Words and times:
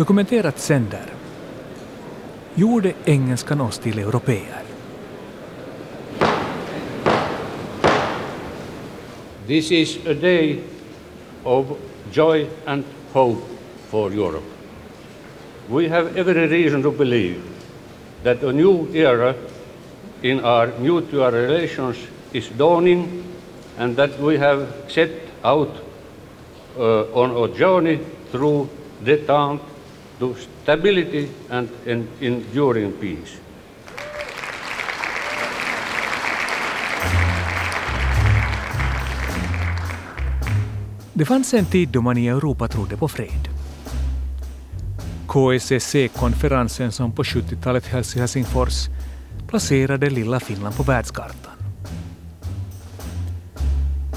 Dokumenterat 0.00 0.58
sänder. 0.58 1.12
Gjorde 2.54 2.92
engelskan 3.04 3.60
oss 3.60 3.78
till 3.78 3.98
europeer? 3.98 4.62
This 9.46 9.70
is 9.70 9.98
a 10.06 10.14
day 10.14 10.60
of 11.44 11.66
joy 12.12 12.46
and 12.66 12.84
hope 13.12 13.42
for 13.90 14.12
Europe. 14.12 14.44
We 15.68 15.88
have 15.88 16.16
every 16.16 16.48
reason 16.48 16.82
to 16.82 16.90
believe 16.90 17.42
that 18.22 18.42
a 18.42 18.52
new 18.52 18.88
era 18.94 19.34
in 20.22 20.40
our 20.40 20.68
mutual 20.78 21.30
relations 21.30 21.96
is 22.32 22.48
dawning 22.58 23.24
and 23.78 23.96
that 23.96 24.20
we 24.20 24.38
have 24.38 24.66
set 24.88 25.10
out 25.42 25.70
uh, 26.78 27.02
on 27.12 27.50
a 27.50 27.58
journey 27.58 27.98
through 28.32 28.68
detente 29.04 29.69
to 30.20 30.34
stability 30.62 31.28
and 31.50 31.68
enduring 32.20 32.92
peace. 32.92 33.38
Det 41.12 41.26
fanns 41.26 41.54
en 41.54 41.64
tid 41.64 41.88
då 41.88 42.00
man 42.00 42.18
i 42.18 42.26
Europa 42.26 42.68
trodde 42.68 42.96
på 42.96 43.08
fred. 43.08 43.48
KSSC-konferensen 45.28 46.92
som 46.92 47.12
på 47.12 47.22
70-talet 47.22 47.86
hölls 47.86 48.16
i 48.16 48.20
Helsingfors 48.20 48.88
placerade 49.48 50.10
lilla 50.10 50.40
Finland 50.40 50.76
på 50.76 50.82
världskartan. 50.82 51.52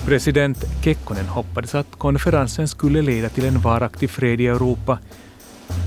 President 0.06 0.66
Kekkonen 0.84 1.26
hoppades 1.26 1.76
att 1.76 1.92
konferensen 1.98 2.68
skulle 2.68 3.02
leda 3.02 3.30
till 3.30 3.46
en 3.46 3.60
varaktig 3.60 4.10
fred 4.10 4.42
i 4.42 4.48
Europa 4.48 5.00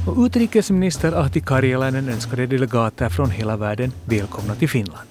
och 0.07 0.25
utrikesminister 0.27 1.13
Ahti 1.13 1.41
Karjalainen 1.41 2.09
önskade 2.09 2.47
delegater 2.47 3.09
från 3.09 3.31
hela 3.31 3.57
världen 3.57 3.93
välkomna 4.05 4.55
till 4.55 4.69
Finland. 4.69 5.09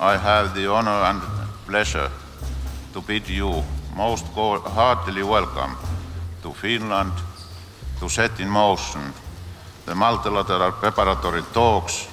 I 0.00 0.16
have 0.16 0.48
the 0.54 0.68
honor 0.68 1.04
and 1.04 1.20
pleasure 1.66 2.08
to 2.92 3.02
bid 3.06 3.30
you 3.30 3.62
most 3.96 4.24
heartily 4.76 5.22
welcome 5.22 5.72
to 6.42 6.52
Finland 6.52 7.12
to 8.00 8.08
set 8.08 8.40
in 8.40 8.48
motion 8.50 9.02
the 9.86 9.94
multilateral 9.94 10.72
preparatory 10.72 11.42
talks 11.52 12.08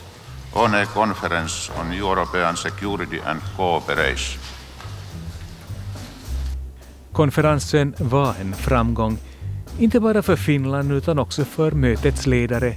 on 0.53 0.75
a 0.75 0.85
conference 0.85 1.71
on 1.79 1.93
European 1.93 2.57
security 2.57 3.19
and 3.25 3.41
cooperation. 3.57 4.41
Konferensen 7.11 7.95
var 7.99 8.35
en 8.41 8.53
framgång, 8.53 9.17
inte 9.79 9.99
bara 9.99 10.21
för 10.21 10.35
Finland 10.35 10.91
utan 10.91 11.19
också 11.19 11.45
för 11.45 11.71
mötets 11.71 12.27
ledare, 12.27 12.75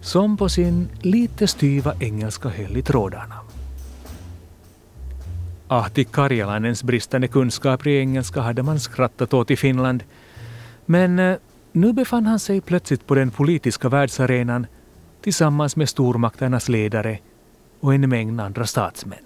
som 0.00 0.36
på 0.36 0.48
sin 0.48 0.88
lite 1.00 1.46
styva 1.46 1.94
engelska 2.00 2.48
höll 2.48 2.76
i 2.76 2.82
trådarna. 2.82 3.34
Ahti 5.68 6.04
Karjalainens 6.04 6.82
bristande 6.82 7.28
kunskaper 7.28 7.88
i 7.88 7.98
engelska 7.98 8.40
hade 8.40 8.62
man 8.62 8.80
skrattat 8.80 9.34
åt 9.34 9.50
i 9.50 9.56
Finland, 9.56 10.04
men 10.86 11.18
eh, 11.18 11.36
nu 11.72 11.92
befann 11.92 12.26
han 12.26 12.38
sig 12.38 12.60
plötsligt 12.60 13.06
på 13.06 13.14
den 13.14 13.30
politiska 13.30 13.88
världsarenan 13.88 14.66
tillsammans 15.22 15.76
med 15.76 15.88
stormakternas 15.88 16.68
ledare 16.68 17.18
och 17.80 17.94
en 17.94 18.08
mängd 18.08 18.40
andra 18.40 18.66
statsmän. 18.66 19.18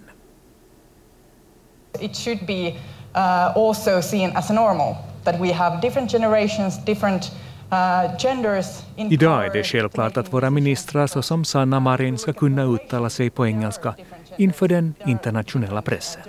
It 2.00 2.16
should 2.16 2.46
be 2.46 2.74
uh, 3.16 3.56
also 3.56 4.02
seen 4.02 4.36
as 4.36 4.50
normal 4.50 4.96
that 5.24 5.40
we 5.40 5.52
have 5.52 5.80
different 5.80 6.10
generations, 6.10 6.84
different 6.84 7.32
uh, 7.72 9.10
Idag 9.10 9.46
är 9.46 9.52
det 9.52 9.64
självklart 9.64 10.16
att 10.16 10.32
våra 10.32 10.50
ministrar 10.50 11.06
såsom 11.06 11.44
Sanna 11.44 11.80
Marin 11.80 12.18
ska 12.18 12.32
kunna 12.32 12.62
uttala 12.62 13.10
sig 13.10 13.30
på 13.30 13.46
engelska 13.46 13.94
inför 14.36 14.68
den 14.68 14.94
internationella 15.06 15.82
pressen. 15.82 16.22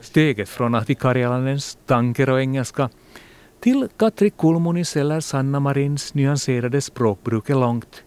Steget 0.00 0.48
från 0.48 0.74
Ahti 0.74 0.94
Karjalanens 0.94 1.78
tanker 1.86 2.30
och 2.30 2.40
engelska 2.40 2.90
till 3.60 3.88
Katri 3.96 4.30
Kulmunis 4.30 4.96
eller 4.96 5.20
Sanna 5.20 5.60
Marins 5.60 6.14
nyanserade 6.14 6.80
språkbruk 6.80 7.50
är 7.50 7.54
långt. 7.54 8.02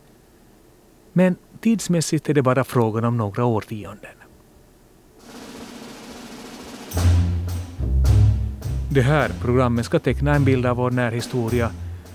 Men 1.13 1.35
tidsmässigt 1.61 2.29
är 2.29 2.33
det 2.33 2.41
bara 2.41 2.63
frågan 2.63 3.05
om 3.05 3.17
några 3.17 3.45
årtionden. 3.45 4.20
Det 8.93 9.01
här 9.01 9.31
programmet 9.41 9.85
ska 9.85 9.99
teckna 9.99 10.35
en 10.35 10.45
bild 10.45 10.65
av 10.65 10.77
vår 10.77 10.91
närhistoria 10.91 11.71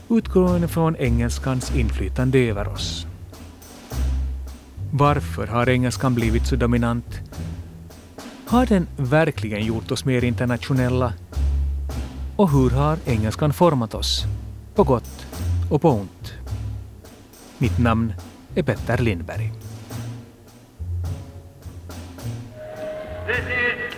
utgående 0.09 0.69
från 0.69 0.97
engelskans 0.97 1.77
inflytande 1.77 2.39
över 2.39 2.69
oss. 2.69 3.07
Varför 4.93 5.47
har 5.47 5.69
engelskan 5.69 6.15
blivit 6.15 6.47
så 6.47 6.57
dominant? 6.57 7.21
Har 8.47 8.67
den 8.67 8.87
verkligen 8.97 9.65
gjort 9.65 9.91
oss 9.91 10.05
mer 10.05 10.25
internationella? 10.25 11.13
Och 12.37 12.51
hur 12.51 12.71
har 12.71 12.99
engelskan 13.07 13.53
format 13.53 13.95
oss? 13.95 14.25
På 14.75 14.85
gott 14.85 15.27
och 15.71 15.83
på 15.83 15.91
ont. 15.91 16.35
Mitt 17.59 17.79
namn 17.79 18.13
är 18.55 18.63
Petter 18.63 18.99
Lindberg. 18.99 19.53
This 23.27 23.39
is 23.39 23.95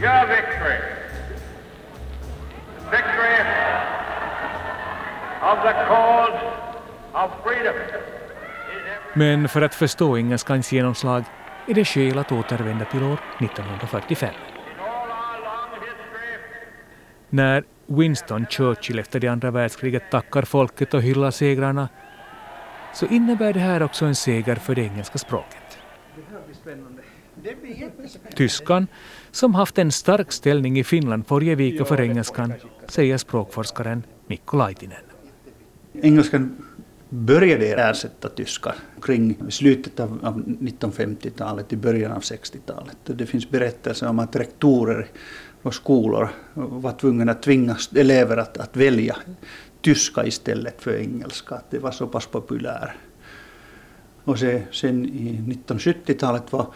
your 0.00 0.26
victory. 0.26 0.97
Victory 2.90 3.38
of 5.42 5.58
the 5.62 5.72
cause 5.88 6.38
of 7.12 7.30
freedom. 7.44 7.74
Men 9.14 9.48
för 9.48 9.62
att 9.62 9.74
förstå 9.74 10.18
engelskans 10.18 10.72
genomslag 10.72 11.24
är 11.66 11.74
det 11.74 11.84
skäl 11.84 12.18
att 12.18 12.32
återvända 12.32 12.84
till 12.84 13.02
år 13.02 13.18
1945. 13.40 14.34
När 17.28 17.64
Winston 17.86 18.46
Churchill 18.46 18.98
efter 18.98 19.20
det 19.20 19.28
andra 19.28 19.50
världskriget 19.50 20.10
tackar 20.10 20.42
folket 20.42 20.94
och 20.94 21.02
hyllar 21.02 21.30
segrarna 21.30 21.88
så 22.94 23.06
innebär 23.06 23.52
det 23.52 23.60
här 23.60 23.82
också 23.82 24.04
en 24.04 24.14
seger 24.14 24.56
för 24.56 24.74
det 24.74 24.82
engelska 24.82 25.18
språket. 25.18 25.78
Tyskan, 28.34 28.86
som 29.30 29.54
haft 29.54 29.78
en 29.78 29.92
stark 29.92 30.32
ställning 30.32 30.78
i 30.78 30.84
Finland, 30.84 31.26
får 31.26 31.44
ge 31.44 31.54
vika 31.54 31.84
för 31.84 32.00
engelskan, 32.00 32.52
säger 32.88 33.18
språkforskaren 33.18 34.02
Mikko 34.26 34.56
Laitinen. 34.56 35.02
Engelskan 36.02 36.56
började 37.08 37.66
ersätta 37.66 38.28
tyska 38.28 38.74
kring 39.02 39.36
slutet 39.48 40.00
av, 40.00 40.18
av 40.22 40.44
1950-talet, 40.44 41.72
i 41.72 41.76
början 41.76 42.12
av 42.12 42.20
60-talet. 42.20 42.96
Det 43.04 43.26
finns 43.26 43.50
berättelser 43.50 44.08
om 44.08 44.18
att 44.18 44.36
rektorer 44.36 45.06
och 45.62 45.74
skolor 45.74 46.28
var 46.54 46.92
tvungna 46.92 47.32
att 47.32 47.42
tvinga 47.42 47.76
elever 47.94 48.36
att, 48.36 48.58
att 48.58 48.76
välja 48.76 49.16
tyska 49.80 50.26
istället 50.26 50.82
för 50.82 50.96
engelska, 50.96 51.54
att 51.54 51.70
det 51.70 51.78
var 51.78 51.90
så 51.90 52.06
pass 52.06 52.26
populärt. 52.26 52.90
Och 54.24 54.38
se, 54.38 54.62
sen 54.72 55.06
i 55.06 55.42
1970-talet 55.66 56.52
var 56.52 56.66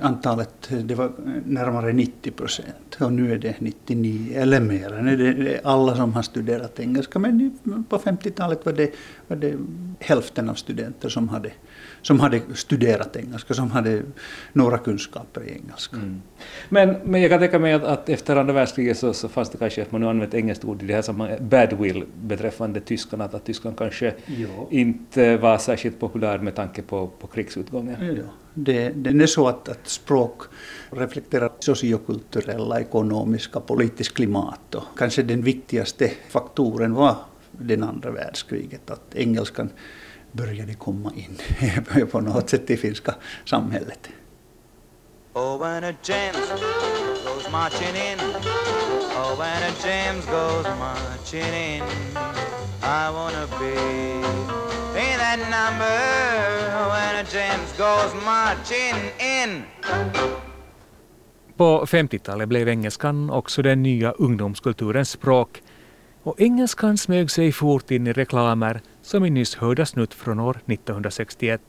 antalet 0.00 0.70
det 0.84 0.94
var 0.94 1.12
närmare 1.44 1.92
90 1.92 2.30
procent 2.30 2.96
och 3.00 3.12
nu 3.12 3.32
är 3.32 3.38
det 3.38 3.54
99 3.58 4.32
eller 4.36 4.60
mer. 4.60 5.02
Nu 5.02 5.28
är 5.28 5.34
det 5.34 5.60
alla 5.64 5.96
som 5.96 6.14
har 6.14 6.22
studerat 6.22 6.80
engelska 6.80 7.18
men 7.18 7.58
på 7.88 7.98
50-talet 7.98 8.66
var 8.66 8.72
det, 8.72 8.90
var 9.28 9.36
det 9.36 9.56
hälften 9.98 10.48
av 10.48 10.54
studenter 10.54 11.08
som 11.08 11.28
hade, 11.28 11.50
som 12.02 12.20
hade 12.20 12.40
studerat 12.54 13.16
engelska, 13.16 13.54
som 13.54 13.70
hade 13.70 14.02
några 14.52 14.78
kunskaper 14.78 15.44
i 15.44 15.52
engelska. 15.52 15.96
Mm. 15.96 16.22
Men, 16.68 16.96
men 17.04 17.20
jag 17.22 17.30
kan 17.30 17.40
tänka 17.40 17.58
mig 17.58 17.72
att, 17.72 17.84
att 17.84 18.08
efter 18.08 18.36
andra 18.36 18.52
världskriget 18.52 18.98
så, 18.98 19.12
så 19.12 19.28
fanns 19.28 19.50
det 19.50 19.58
kanske, 19.58 19.82
att 19.82 19.92
man 19.92 20.00
nu 20.00 20.08
använt 20.08 20.34
engelskt 20.34 20.64
ord 20.64 20.82
i 20.82 20.86
det 20.86 20.94
här 20.94 21.02
sammanhanget, 21.02 21.42
badwill 21.42 22.04
beträffande 22.22 22.80
tyskarna, 22.80 23.24
att, 23.24 23.34
att 23.34 23.44
tyskan 23.44 23.74
kanske 23.74 24.14
ja. 24.26 24.68
inte 24.70 25.36
var 25.36 25.58
särskilt 25.58 26.00
populär 26.00 26.38
med 26.38 26.54
tanke 26.54 26.82
på, 26.82 27.06
på 27.06 27.26
krigsutgången. 27.26 27.96
Ja. 28.16 28.22
Det, 28.54 28.88
den 28.88 29.20
är 29.20 29.26
så 29.26 29.48
att, 29.48 29.68
att 29.68 29.88
språk 29.88 30.42
reflekterar 30.90 31.52
sociokulturella, 31.58 32.80
ekonomiska, 32.80 33.60
politiskt 33.60 34.14
klimat 34.14 34.74
och 34.74 34.84
kanske 34.96 35.22
den 35.22 35.42
viktigaste 35.42 36.12
faktoren 36.28 36.94
var 36.94 37.16
den 37.50 37.82
andra 37.82 38.10
världskriget, 38.10 38.90
att 38.90 39.14
engelskan 39.14 39.70
började 40.32 40.74
komma 40.74 41.12
in 41.16 41.38
på 42.10 42.20
något 42.20 42.50
sätt 42.50 42.70
i 42.70 42.76
finska 42.76 43.14
samhället. 43.44 44.08
Oh, 45.34 45.58
when 45.58 45.84
a 45.84 45.94
James 46.04 46.50
goes 47.24 47.50
marching 47.50 47.96
in 47.96 48.18
Oh, 49.16 49.34
when 49.38 49.62
a 49.62 49.72
James 49.82 50.26
goes 50.26 50.66
marching 50.78 51.54
in 51.54 51.82
I 52.82 53.10
wanna 53.10 53.46
be 53.58 54.71
that 55.32 55.50
number 55.50 55.98
when 56.92 57.16
a 57.16 57.24
James 57.32 57.76
goes 57.78 58.24
marching 58.24 58.96
in. 59.18 59.62
På 61.56 61.86
50-talet 61.86 62.48
blev 62.48 62.68
engelskan 62.68 63.30
också 63.30 63.62
den 63.62 63.82
nya 63.82 64.12
ungdomskulturens 64.12 65.10
språk 65.10 65.62
Och 66.22 66.40
engelskan 66.40 66.98
smög 66.98 67.30
sig 67.30 67.52
fort 67.52 67.90
in 67.90 68.06
i 68.06 68.12
reklamer 68.12 68.80
som 69.02 69.24
i 69.24 69.30
nyss 69.30 69.54
hörda 69.54 69.86
snutt 69.86 70.14
från 70.14 70.40
år 70.40 70.56
1961 70.66 71.60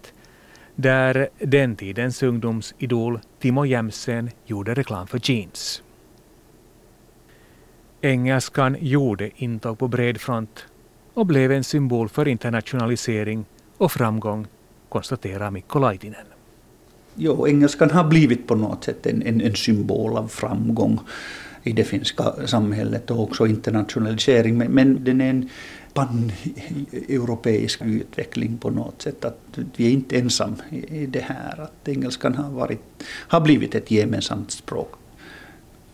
där 0.75 1.29
den 1.39 1.75
tidens 1.75 2.23
ungdomsidol 2.23 3.19
Timo 3.39 3.65
Jämsen 3.65 4.29
gjorde 4.45 4.73
reklam 4.73 5.07
för 5.07 5.19
jeans. 5.23 5.83
Engelskan 8.01 8.77
gjorde 8.79 9.29
intåg 9.35 9.79
på 9.79 9.87
bred 9.87 10.21
front 10.21 10.65
och 11.13 11.25
blev 11.25 11.51
en 11.51 11.63
symbol 11.63 12.09
för 12.09 12.27
internationalisering 12.27 13.45
och 13.77 13.91
framgång, 13.91 14.47
konstaterar 14.89 15.51
Mikko 15.51 15.79
Laitinen. 15.79 16.25
Jo, 17.15 17.47
engelskan 17.47 17.91
har 17.91 18.03
blivit 18.03 18.47
på 18.47 18.55
något 18.55 18.83
sätt 18.83 19.05
en, 19.05 19.21
en, 19.21 19.41
en 19.41 19.55
symbol 19.55 20.17
av 20.17 20.27
framgång 20.27 20.99
i 21.63 21.71
det 21.71 21.83
finska 21.83 22.33
samhället 22.45 23.11
och 23.11 23.23
också 23.23 23.47
internationalisering. 23.47 24.57
Men, 24.57 24.71
men 24.71 25.03
den 25.03 25.21
är 25.21 25.29
en 25.29 25.49
pan-europeisk 25.93 27.81
utveckling 27.81 28.57
på 28.57 28.69
något 28.69 29.01
sätt. 29.01 29.25
Att 29.25 29.39
vi 29.75 29.87
är 29.87 29.91
inte 29.91 30.17
ensamma 30.19 30.55
i 30.69 31.05
det 31.05 31.19
här. 31.19 31.61
Att 31.61 31.87
engelskan 31.87 32.35
har, 32.35 32.49
varit, 32.49 32.81
har 33.05 33.41
blivit 33.41 33.75
ett 33.75 33.91
gemensamt 33.91 34.51
språk. 34.51 34.93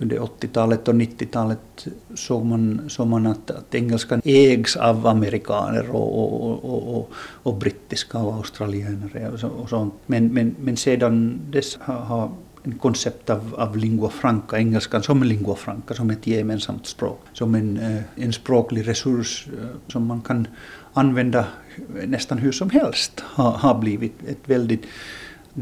Under 0.02 0.18
80-talet 0.20 0.88
och 0.88 0.94
90-talet 0.94 1.88
såg 2.16 2.46
man, 2.46 2.82
såg 2.90 3.08
man 3.08 3.28
att, 3.28 3.52
att 3.52 3.76
engelskan 3.76 4.22
ägs 4.24 4.76
av 4.76 5.08
amerikaner 5.08 5.90
och, 5.90 6.20
och, 6.20 6.66
och, 6.66 6.98
och, 6.98 7.12
och 7.16 7.56
brittiska 7.56 8.18
och 8.18 8.34
australienare 8.34 9.30
och, 9.30 9.40
så, 9.40 9.48
och 9.48 9.70
sånt. 9.70 9.94
Men, 10.06 10.34
men, 10.34 10.56
men 10.60 10.78
sedan 10.78 11.42
dess 11.52 11.78
har, 11.82 11.96
har 11.96 12.32
en 12.64 12.78
koncept 12.78 13.30
av, 13.30 13.56
av 13.58 13.78
lingua 13.78 14.10
franca, 14.10 14.58
engelskan 14.58 15.04
som 15.04 15.24
lingua 15.24 15.56
franca, 15.56 15.94
som 15.94 16.10
ett 16.10 16.28
gemensamt 16.28 16.88
språk, 16.88 17.22
som 17.34 17.56
en, 17.56 17.78
eh, 17.78 18.02
en 18.16 18.34
språklig 18.34 18.88
resurs 18.88 19.48
eh, 19.48 19.92
som 19.92 20.06
man 20.06 20.22
kan 20.22 20.48
använda 20.94 21.46
nästan 22.08 22.38
hur 22.38 22.52
som 22.52 22.70
helst, 22.70 23.20
har, 23.20 23.52
har 23.52 23.80
blivit 23.80 24.14
ett 24.28 24.44
väldigt 24.46 24.86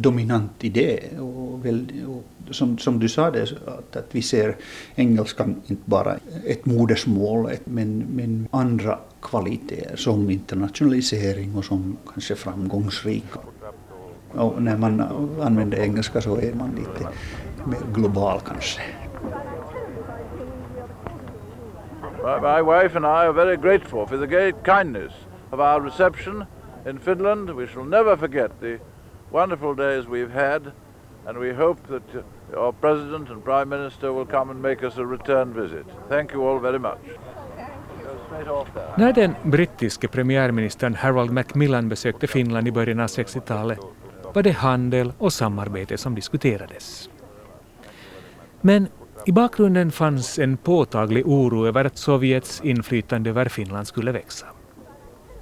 dominant 0.02 0.64
idé. 0.64 1.00
Och, 1.20 1.66
väl, 1.66 1.92
och 2.08 2.56
som, 2.56 2.78
som 2.78 3.00
du 3.00 3.10
sa, 3.10 3.32
det, 3.32 3.52
att, 3.66 3.96
att 3.96 4.08
vi 4.12 4.22
ser 4.22 4.56
engelskan 4.96 5.56
inte 5.68 5.84
bara 5.86 6.16
ett 6.46 6.66
modersmål, 6.66 7.50
men, 7.66 8.00
men 8.00 8.48
andra 8.52 9.00
kvaliteter 9.22 9.96
som 9.96 10.30
internationalisering 10.30 11.56
och 11.56 11.66
som 11.66 11.98
kanske 12.14 12.36
framgångsrika. 12.36 13.40
Och 14.32 14.62
när 14.62 14.78
man 14.78 15.02
använder 15.42 15.80
engelska 15.80 16.22
så 16.22 16.38
är 16.38 16.54
man 16.54 16.70
lite 16.76 17.10
mer 17.66 17.94
global 17.94 18.40
kanske. 18.48 18.82
My 22.42 22.62
wife 22.62 22.96
and 22.96 23.06
I 23.06 23.26
are 23.28 23.32
very 23.32 23.58
grateful 23.58 24.06
for 24.06 24.18
the 24.18 24.28
great 24.28 24.56
kindness 24.64 25.14
of 25.52 25.60
our 25.60 25.82
reception 25.82 26.46
in 26.86 27.00
Finland. 27.00 27.50
We 27.50 27.68
shall 27.68 27.86
never 27.86 28.18
forget 28.18 28.52
the 28.60 28.80
wonderful 29.32 29.76
days 29.76 30.06
we've 30.06 30.34
had, 30.34 30.62
and 31.26 31.38
we 31.38 31.54
hope 31.54 31.82
that 31.88 32.24
our 32.58 32.72
President 32.72 33.30
and 33.30 33.44
Prime 33.44 33.70
Minister 33.70 34.12
will 34.12 34.26
come 34.26 34.52
and 34.52 34.62
make 34.62 34.88
us 34.88 34.98
a 34.98 35.06
return 35.06 35.54
visit. 35.54 35.86
Thank 36.10 36.34
you 36.34 36.50
all 36.50 36.60
very 36.60 36.80
much. 36.80 36.98
När 38.98 39.14
den 39.14 39.36
brittiske 39.44 40.08
premiärministern 40.08 40.96
Harold 40.96 41.32
Macmillan 41.32 41.90
besökte 41.90 42.28
Finland 42.28 42.68
i 42.68 42.72
början 42.72 43.00
av 43.00 43.08
60-talet 43.08 43.80
var 44.34 44.44
det 44.44 44.52
handel 44.52 45.14
och 45.18 45.34
samarbete 45.34 45.98
som 45.98 46.16
diskuterades. 46.16 47.10
Men 48.62 48.88
i 49.26 49.32
bakgrunden 49.32 49.92
fanns 49.92 50.40
en 50.40 50.58
påtaglig 50.58 51.28
oro 51.28 51.68
över 51.68 51.86
att 51.86 51.98
Sovjets 51.98 52.62
inflytande 52.62 53.30
över 53.30 53.46
Finland 53.46 53.88
skulle 53.88 54.12
växa. 54.12 54.46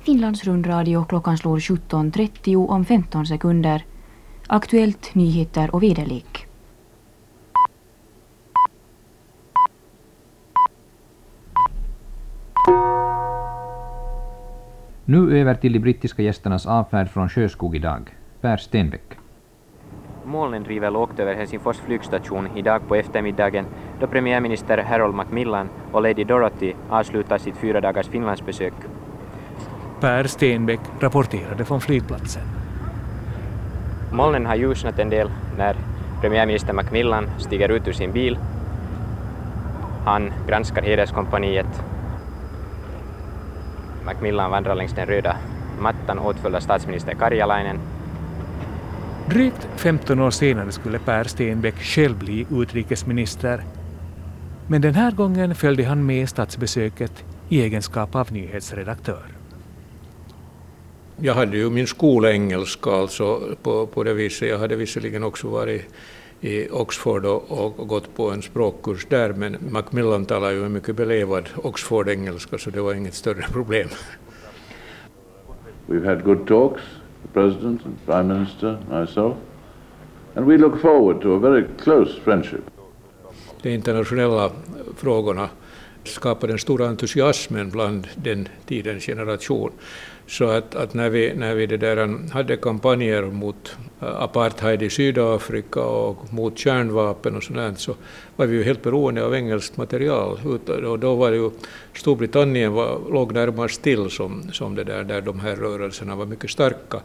Finlands 0.06 0.44
rundradio 0.44 1.06
klockan 1.06 1.38
slår 1.38 1.60
17.30 1.60 2.68
om 2.68 2.86
15 2.86 3.26
sekunder. 3.26 3.86
Aktuellt, 4.48 5.16
nyheter 5.16 5.76
och 5.76 5.84
väderlek. 5.84 6.48
Nu 15.06 15.40
över 15.40 15.56
till 15.56 15.74
de 15.74 15.80
brittiska 15.80 16.22
gästernas 16.22 16.66
avfärd 16.66 17.10
från 17.10 17.30
Sjöskog 17.30 17.76
idag. 17.76 18.16
Per 18.42 18.58
Stenbeck. 18.58 19.18
Molnen 20.26 20.64
driver 20.64 20.92
lågt 20.92 21.20
över 21.20 21.36
Helsingfors 21.36 21.78
flygstation 21.78 22.48
idag 22.56 22.88
på 22.88 22.96
eftermiddagen 22.96 23.66
då 24.00 24.08
premiärminister 24.08 24.78
Harold 24.78 25.16
Macmillan 25.16 25.70
och 25.92 26.02
Lady 26.02 26.24
Dorothy 26.24 26.74
avslutar 26.90 27.38
sitt 27.38 27.58
fyra 27.58 27.82
dagars 27.82 28.08
Finlandsbesök. 28.08 28.74
Per 30.00 30.28
Stenbeck 30.28 30.80
rapporterade 31.00 31.66
från 31.66 31.82
flygplatsen. 31.82 32.42
Molnen 34.12 34.46
har 34.46 34.56
ljusnat 34.56 35.00
en 35.00 35.10
del 35.10 35.30
när 35.58 35.76
premiärminister 36.22 36.74
Macmillan 36.74 37.30
stiger 37.40 37.70
ut 37.70 37.88
ur 37.88 37.94
sin 37.94 38.12
bil. 38.12 38.38
Han 40.06 40.34
granskar 40.48 40.82
hederskompaniet. 40.82 41.84
Macmillan 44.06 44.52
vandrar 44.52 44.76
längs 44.76 44.94
den 44.94 45.06
röda 45.06 45.38
mattan 45.80 46.20
åtföljd 46.20 46.56
av 46.56 46.60
statsminister 46.60 47.14
Karjalainen 47.14 47.80
Drygt 49.30 49.68
15 49.76 50.20
år 50.20 50.32
senare 50.32 50.72
skulle 50.72 51.00
Per 51.00 51.24
Stenbeck 51.24 51.76
själv 51.82 52.18
bli 52.20 52.48
utrikesminister. 52.52 53.64
Men 54.68 54.82
den 54.82 54.96
här 54.96 55.12
gången 55.12 55.56
följde 55.56 55.86
han 55.86 56.06
med 56.06 56.30
statsbesöket 56.30 57.24
i 57.50 57.62
egenskap 57.62 58.16
av 58.16 58.32
nyhetsredaktör. 58.32 59.35
Jag 61.22 61.34
hade 61.34 61.58
ju 61.58 61.70
min 61.70 61.88
skolengelska 61.88 62.92
alltså 62.92 63.56
på, 63.64 63.86
på 63.88 64.04
det 64.04 64.14
viset. 64.14 64.50
Jag 64.50 64.58
hade 64.58 64.76
visserligen 64.76 65.24
också 65.24 65.48
varit 65.48 65.86
i 66.42 66.70
Oxford 66.70 67.26
och, 67.26 67.52
och 67.52 67.88
gått 67.88 68.16
på 68.16 68.32
en 68.32 68.42
språkkurs 68.42 69.06
där, 69.10 69.34
men 69.34 69.58
Macmillan 69.70 70.26
talar 70.26 70.52
ju 70.52 70.66
en 70.66 70.74
mycket 70.74 70.96
belevad 70.96 71.50
Oxford-engelska 71.56 72.58
så 72.58 72.70
det 72.70 72.82
var 72.82 72.94
inget 72.94 73.14
större 73.14 73.42
problem. 73.52 73.90
We've 75.88 76.06
had 76.06 76.24
good 76.24 76.48
talks. 76.48 76.82
President 77.34 77.86
and 77.86 77.96
Prime 78.06 78.34
Minister, 78.34 78.78
myself. 78.90 79.36
And 80.36 80.46
we 80.46 80.58
look 80.58 80.82
forward 80.82 81.22
to 81.22 81.36
a 81.36 81.40
very 81.40 81.64
close 81.84 82.20
friendship. 82.24 82.62
De 83.62 83.74
internationella 83.74 84.52
frågorna 84.98 85.50
skapade 86.04 86.54
en 86.54 86.60
stor 86.60 86.82
entusiasm 86.82 87.70
bland 87.70 88.08
den 88.16 88.48
tidens 88.66 89.06
generation. 89.06 89.72
Så 90.28 90.50
att, 90.50 90.76
att, 90.76 90.94
när 90.94 91.10
vi, 91.10 91.34
när 91.34 91.56
vi 91.56 91.66
det 91.66 91.78
där 91.78 91.98
um, 91.98 92.30
hade 92.32 92.58
kampanjer 92.58 93.24
mot 93.24 93.78
uh, 94.04 94.22
apartheid 94.22 94.82
i 94.82 94.90
Sydafrika 94.90 95.82
och 95.82 96.34
mot 96.34 96.58
kärnvapen 96.58 97.36
och 97.36 97.44
sådant 97.44 97.80
så 97.80 97.96
var 98.36 98.46
vi 98.46 98.58
ju 98.58 98.64
helt 98.64 98.84
beroende 98.84 99.26
av 99.26 99.36
engelskt 99.36 99.78
material. 99.78 100.40
Uh, 100.46 100.76
och 100.76 101.00
då 101.00 101.16
var 101.16 101.32
det 101.32 101.38
ju 101.38 101.52
Storbritannien 101.94 102.74
var, 102.74 103.00
låg 103.12 103.34
närmast 103.34 103.82
till 103.82 104.10
som, 104.10 104.52
som 104.52 104.76
det 104.76 104.84
där, 104.84 105.04
där 105.04 105.22
de 105.22 105.40
här 105.40 105.56
rörelserna 105.56 106.16
var 106.16 106.26
mycket 106.26 106.50
starka. 106.50 107.02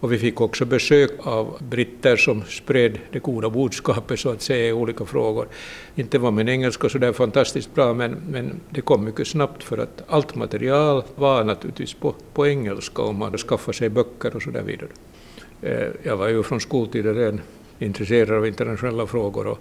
Och 0.00 0.12
vi 0.12 0.18
fick 0.18 0.40
också 0.40 0.64
besök 0.64 1.10
av 1.18 1.56
britter 1.58 2.16
som 2.16 2.42
spred 2.42 2.98
det 3.12 3.18
goda 3.18 3.50
budskapet 3.50 4.20
så 4.20 4.30
att 4.30 4.42
säga 4.42 4.68
i 4.68 4.72
olika 4.72 5.04
frågor. 5.04 5.48
Inte 5.94 6.18
var 6.18 6.30
min 6.30 6.48
engelska 6.48 6.88
så 6.88 6.98
där 6.98 7.12
fantastiskt 7.12 7.74
bra 7.74 7.94
men, 7.94 8.16
men 8.30 8.60
det 8.70 8.80
kom 8.80 9.04
mycket 9.04 9.28
snabbt 9.28 9.64
för 9.64 9.78
att 9.78 10.02
allt 10.08 10.34
material 10.34 11.02
var 11.14 11.44
naturligtvis 11.44 11.94
på, 11.94 12.14
på 12.34 12.46
engelska 12.46 13.02
om 13.02 13.18
man 13.18 13.26
hade 13.26 13.38
skaffat 13.38 13.76
sig 13.76 13.88
böcker 13.88 14.36
och 14.36 14.42
så 14.42 14.50
där 14.50 14.62
vidare. 14.62 14.88
Eh, 15.62 15.88
jag 16.02 16.16
var 16.16 16.28
ju 16.28 16.42
från 16.42 16.60
skoltiden 16.60 17.14
redan 17.14 17.40
intresserad 17.78 18.30
av 18.38 18.46
internationella 18.46 19.06
frågor 19.06 19.46
och 19.46 19.58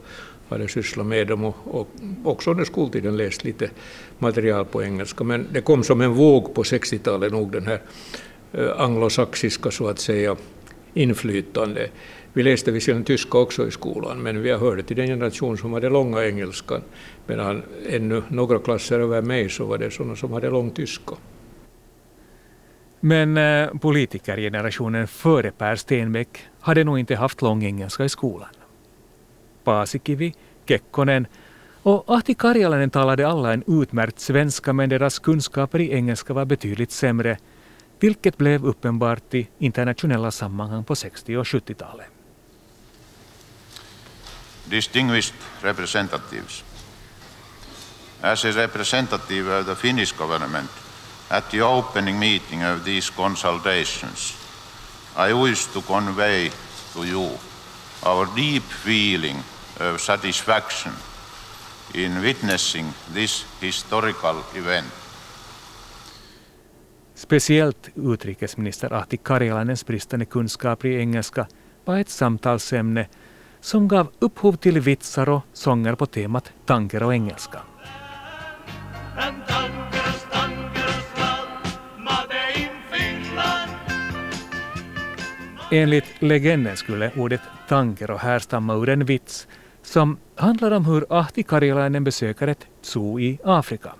hade 0.49 0.67
sysslat 0.67 1.05
med 1.05 1.27
dem 1.27 1.45
och, 1.45 1.55
och 1.63 1.87
också 2.23 2.51
under 2.51 2.65
skoltiden 2.65 3.17
läst 3.17 3.43
lite 3.43 3.69
material 4.19 4.65
på 4.65 4.83
engelska. 4.83 5.23
Men 5.23 5.47
det 5.51 5.61
kom 5.61 5.83
som 5.83 6.01
en 6.01 6.13
våg 6.13 6.53
på 6.53 6.63
60-talet 6.63 7.31
nog 7.31 7.51
den 7.51 7.67
här 7.67 7.81
anglosaxiska 8.77 9.71
så 9.71 9.87
att 9.87 9.99
säga 9.99 10.35
inflytande. 10.93 11.89
Vi 12.33 12.43
läste 12.43 12.71
visserligen 12.71 13.03
tyska 13.03 13.37
också 13.37 13.67
i 13.67 13.71
skolan, 13.71 14.17
men 14.17 14.41
vi 14.41 14.51
hörde 14.53 14.83
till 14.83 14.95
den 14.95 15.07
generation 15.07 15.57
som 15.57 15.73
hade 15.73 15.89
långa 15.89 16.25
engelskan, 16.25 16.81
medan 17.27 17.63
ännu 17.89 18.23
några 18.27 18.59
klasser 18.59 18.99
över 18.99 19.21
mig 19.21 19.49
så 19.49 19.65
var 19.65 19.77
det 19.77 19.91
sådana 19.91 20.15
som 20.15 20.33
hade 20.33 20.49
lång 20.49 20.71
tyska. 20.71 21.15
Men 22.99 23.37
eh, 23.37 23.69
politikergenerationen 23.81 25.07
före 25.07 25.51
Per 25.51 25.75
Stenbeck 25.75 26.39
hade 26.59 26.83
nog 26.83 26.99
inte 26.99 27.15
haft 27.15 27.41
lång 27.41 27.63
engelska 27.63 28.05
i 28.05 28.09
skolan. 28.09 28.49
Paasikivi, 29.63 30.33
Kekkonen 30.67 31.27
och 31.83 32.03
Ahti 32.07 32.33
Karjalainen 32.33 32.89
talade 32.89 33.27
alla 33.27 33.53
en 33.53 33.63
utmärkt 33.67 34.19
svenska 34.19 34.73
men 34.73 34.89
deras 34.89 35.19
kunskaper 35.19 35.79
i 35.79 35.93
engelska 35.93 36.33
var 36.33 36.45
betydligt 36.45 36.91
sämre 36.91 37.37
vilket 37.99 38.37
blev 38.37 38.65
uppenbart 38.65 39.33
i 39.33 39.47
internationella 39.59 40.31
sammanhang 40.31 40.83
på 40.83 40.95
60 40.95 41.37
och 41.37 41.45
70-talet. 41.45 42.07
Distinguished 44.65 45.35
representatives, 45.61 46.63
as 48.21 48.45
a 48.45 48.51
representative 48.51 49.59
of 49.59 49.65
the 49.65 49.75
Finnish 49.75 50.17
government 50.17 50.69
at 51.29 51.51
the 51.51 51.61
opening 51.61 52.19
meeting 52.19 52.63
of 52.63 52.83
these 52.85 53.13
consultations, 53.15 54.33
I 55.29 55.33
wish 55.33 55.65
to 55.73 55.81
convey 55.81 56.51
to 56.93 57.05
you 57.05 57.29
our 58.03 58.27
deep 58.35 58.63
feeling 58.63 59.37
of 59.79 60.01
satisfaction 60.01 60.93
in 61.93 62.21
witnessing 62.21 62.93
this 63.13 63.45
historical 63.61 64.43
event. 64.55 65.04
Speciellt 67.25 67.89
utrikesminister 67.95 68.93
Ahti 68.93 69.17
Karjalanens 69.17 69.85
bristande 69.85 70.25
kunskaper 70.25 70.87
i 70.87 70.99
engelska 70.99 71.47
var 71.85 71.97
ett 71.99 72.09
samtalsämne 72.09 73.07
som 73.59 73.87
gav 73.87 74.11
upphov 74.19 74.55
till 74.55 74.79
vitsar 74.79 75.29
och 75.29 75.41
sånger 75.53 75.95
på 75.95 76.05
temat 76.05 76.51
tanker 76.65 77.03
och 77.03 77.13
engelska. 77.13 77.59
Enligt 85.71 86.21
legenden 86.21 86.77
skulle 86.77 87.11
ordet 87.15 87.41
tankero 87.67 88.17
härstamma 88.17 88.75
ur 88.75 88.89
en 88.89 89.05
vits 89.05 89.47
som 89.83 90.17
handlar 90.35 90.71
om 90.71 90.85
hur 90.85 91.05
Ahti 91.09 91.43
Karjalainen 91.43 92.03
besöker 92.03 92.47
ett 92.47 92.67
zoo 92.81 93.19
i 93.19 93.39
Afrika. 93.43 93.91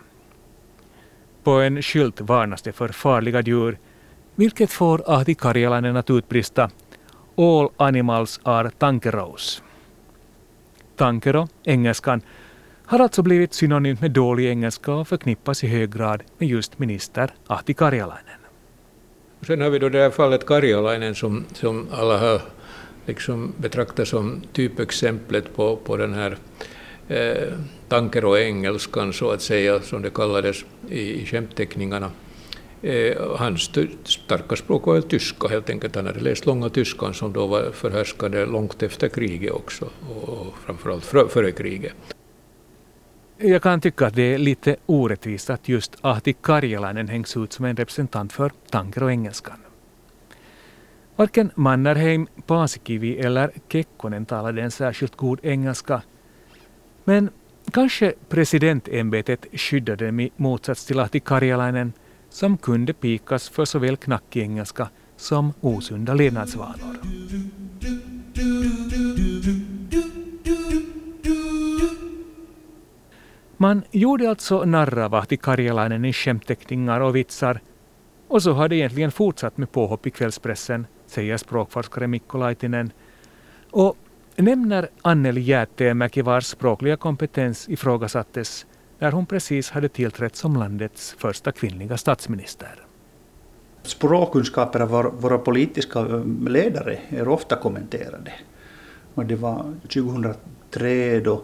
På 1.45 1.51
en 1.51 1.81
skylt 1.81 2.21
varnas 2.21 2.61
det 2.61 2.71
för 2.71 2.89
farliga 2.89 3.41
djur, 3.41 3.77
vilket 4.35 4.71
får 4.71 5.03
Ahti 5.05 5.35
Karjalainen 5.35 5.97
att 5.97 6.09
utbrista 6.09 6.69
All 7.37 7.69
animals 7.77 8.39
are 8.43 8.69
tankeros. 8.69 9.63
Tankero, 10.95 11.47
engelskan, 11.63 12.21
har 12.85 12.99
alltså 12.99 13.21
blivit 13.21 13.53
synonymt 13.53 14.01
med 14.01 14.11
dålig 14.11 14.49
engelska 14.49 14.93
och 14.93 15.07
förknippas 15.07 15.63
i 15.63 15.67
hög 15.67 15.93
grad 15.93 16.23
med 16.37 16.49
just 16.49 16.79
minister 16.79 17.33
Ahti 17.47 17.73
Karjalainen. 17.73 18.39
Sen 19.47 19.61
har 19.61 19.69
vi 19.69 19.79
då 19.79 19.89
det 19.89 20.01
här 20.01 20.11
fallet 20.11 20.45
Karjalainen 20.45 21.15
som, 21.15 21.45
som 21.53 21.87
alla 21.91 22.17
har 22.17 22.41
liksom 23.05 23.53
betraktat 23.57 24.07
som 24.07 24.41
typexemplet 24.53 25.55
på, 25.55 25.75
på 25.75 25.97
den 25.97 26.13
här 26.13 26.37
eh, 27.07 27.53
tankero-engelskan 27.89 29.13
så 29.13 29.31
att 29.31 29.41
säga, 29.41 29.81
som 29.81 30.01
det 30.01 30.09
kallades 30.09 30.65
i, 30.89 31.21
i 31.21 31.25
skämtteckningarna. 31.25 32.11
Eh, 32.81 33.37
hans 33.37 33.71
starka 34.03 34.55
språk 34.55 34.85
var 34.85 34.93
väl 34.93 35.03
tyska 35.03 35.47
helt 35.47 35.69
enkelt. 35.69 35.95
Han 35.95 36.05
hade 36.05 36.19
läst 36.19 36.45
långa 36.45 36.69
tyskan 36.69 37.13
som 37.13 37.33
då 37.33 37.47
var 37.47 37.71
förhärskade 37.71 38.45
långt 38.45 38.83
efter 38.83 39.09
kriget 39.09 39.51
också, 39.51 39.89
och 40.25 40.53
framförallt 40.65 41.05
före 41.05 41.51
kriget. 41.51 41.93
Jag 43.37 43.61
kan 43.61 43.81
tycka 43.81 44.07
att 44.07 44.15
det 44.15 44.33
är 44.33 44.37
lite 44.37 44.75
orättvist 44.85 45.49
att 45.49 45.69
just 45.69 45.97
Ahti 46.01 46.33
Karjalainen 46.33 47.07
hängs 47.07 47.37
ut 47.37 47.53
som 47.53 47.65
en 47.65 47.75
representant 47.75 48.33
för 48.33 48.51
tankero-engelskan. 48.69 49.57
Varken 51.15 51.51
Mannerheim, 51.55 52.27
Paasikivi 52.47 53.19
eller 53.19 53.51
Kekkonen 53.69 54.25
talade 54.25 54.61
en 54.61 54.71
särskilt 54.71 55.15
god 55.15 55.39
engelska. 55.43 56.01
Men 57.03 57.29
kanske 57.75 58.13
presidentämbetet 58.29 59.45
skyddade 59.53 60.05
dem 60.05 60.19
i 60.19 60.31
motsats 60.35 60.85
till 60.85 60.99
Ahti 60.99 61.19
Karjalainen 61.19 61.93
som 62.29 62.57
kunde 62.57 62.93
pikas 62.93 63.49
för 63.49 63.65
såväl 63.65 63.97
knackig 63.97 64.41
engelska 64.41 64.89
som 65.17 65.53
osunda 65.61 66.13
levnadsvanor. 66.13 66.95
Man 73.57 73.83
gjorde 73.91 74.29
alltså 74.29 74.65
narr 74.65 74.99
av 74.99 75.15
Ahti 75.15 75.37
Karjalainen 75.37 76.05
i 76.05 76.13
skämtteckningar 76.13 76.99
och 76.99 77.15
vitsar 77.15 77.59
och 78.27 78.43
så 78.43 78.51
har 78.51 78.69
det 78.69 78.75
egentligen 78.75 79.11
fortsatt 79.11 79.57
med 79.57 79.71
påhopp 79.71 80.07
i 80.07 80.11
kvällspressen, 80.11 80.87
säger 81.07 81.37
språkforskare 81.37 82.07
Mikko 82.07 82.37
Laitinen. 82.37 82.91
Och 83.71 83.97
nämner 84.43 84.89
Anneli 85.01 85.41
Jäätteenmäki 85.41 86.21
vars 86.21 86.45
språkliga 86.45 86.97
kompetens 86.97 87.69
ifrågasattes 87.69 88.65
när 88.99 89.11
hon 89.11 89.25
precis 89.25 89.69
hade 89.71 89.89
tillträtt 89.89 90.35
som 90.35 90.55
landets 90.55 91.15
första 91.17 91.51
kvinnliga 91.51 91.97
statsminister. 91.97 92.85
Språkkunskaper 93.83 94.79
av 94.79 94.89
våra 95.21 95.37
politiska 95.37 95.99
eh, 95.99 96.25
ledare 96.47 96.97
är 97.09 97.27
ofta 97.27 97.55
kommenterade. 97.55 98.33
Och 99.13 99.25
det 99.25 99.35
var 99.35 99.73
2003 99.81 101.19
då 101.19 101.41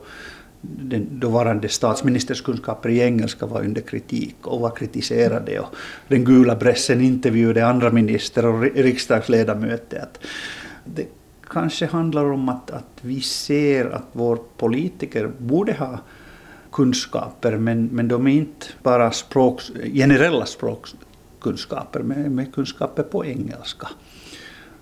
den 0.62 1.19
dåvarande 1.19 1.69
statsministerns 1.69 2.41
kunskaper 2.41 2.89
i 2.89 3.00
engelska 3.00 3.45
var 3.45 3.62
under 3.62 3.81
kritik 3.81 4.36
och 4.41 4.60
var 4.60 4.69
kritiserade. 4.69 5.60
Och 5.60 5.75
den 6.07 6.24
gula 6.24 6.55
pressen 6.55 7.01
intervjuade 7.01 7.65
andra 7.65 7.91
ministrar 7.91 8.48
och 8.48 8.62
riksdagsledamöter. 8.62 10.00
Att 10.00 10.19
det 10.86 11.07
kanske 11.51 11.86
handlar 11.86 12.25
om 12.25 12.50
att, 12.50 12.72
att 12.72 13.00
vi 13.01 13.22
ser 13.22 13.89
att 13.89 14.08
vår 14.12 14.39
politiker 14.58 15.31
borde 15.38 15.74
ha 15.74 16.00
kunskaper, 16.72 17.58
men, 17.58 17.86
men 17.86 18.08
de 18.08 18.27
är 18.27 18.31
inte 18.31 18.65
bara 18.84 19.12
språk, 19.12 19.62
generella 19.93 20.46
språkkunskaper, 20.46 22.00
men, 22.00 22.36
med 22.36 22.53
kunskaper 22.53 23.03
på 23.03 23.25
engelska. 23.25 23.88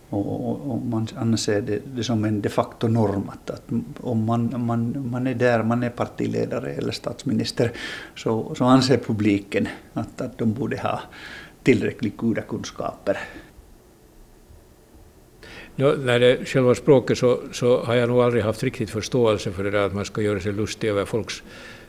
Och, 0.10 0.50
och, 0.50 0.72
och 0.72 0.82
man 0.86 1.08
anser 1.16 1.62
det, 1.62 1.80
det 1.96 2.04
som 2.04 2.26
en 2.26 2.42
de 2.42 2.50
facto 2.50 2.88
norm 2.88 3.30
att, 3.30 3.50
att 3.50 3.64
om 4.02 4.26
man, 4.26 4.66
man, 4.66 5.10
man 5.12 5.28
är 5.28 5.36
där, 5.36 5.64
man 5.64 5.84
är 5.84 5.90
partiledare 5.90 6.72
eller 6.72 6.92
statsminister, 6.92 7.72
så, 8.16 8.56
så 8.56 8.66
anser 8.66 8.98
publiken 8.98 9.68
att, 9.94 10.22
att 10.22 10.38
de 10.38 10.54
borde 10.54 10.78
ha 10.78 11.02
tillräckligt 11.64 12.18
goda 12.18 12.42
kunskaper. 12.42 13.18
Ja, 15.81 15.95
när 16.03 16.19
det 16.19 16.27
är 16.27 16.45
själva 16.45 16.75
språket 16.75 17.17
så, 17.17 17.39
så 17.51 17.83
har 17.83 17.95
jag 17.95 18.09
nog 18.09 18.21
aldrig 18.21 18.43
haft 18.43 18.63
riktigt 18.63 18.89
förståelse 18.89 19.51
för 19.51 19.63
det 19.63 19.71
där 19.71 19.86
att 19.86 19.93
man 19.93 20.05
ska 20.05 20.21
göra 20.21 20.39
sig 20.39 20.51
lustig 20.53 20.89
över 20.89 21.05
folks 21.05 21.43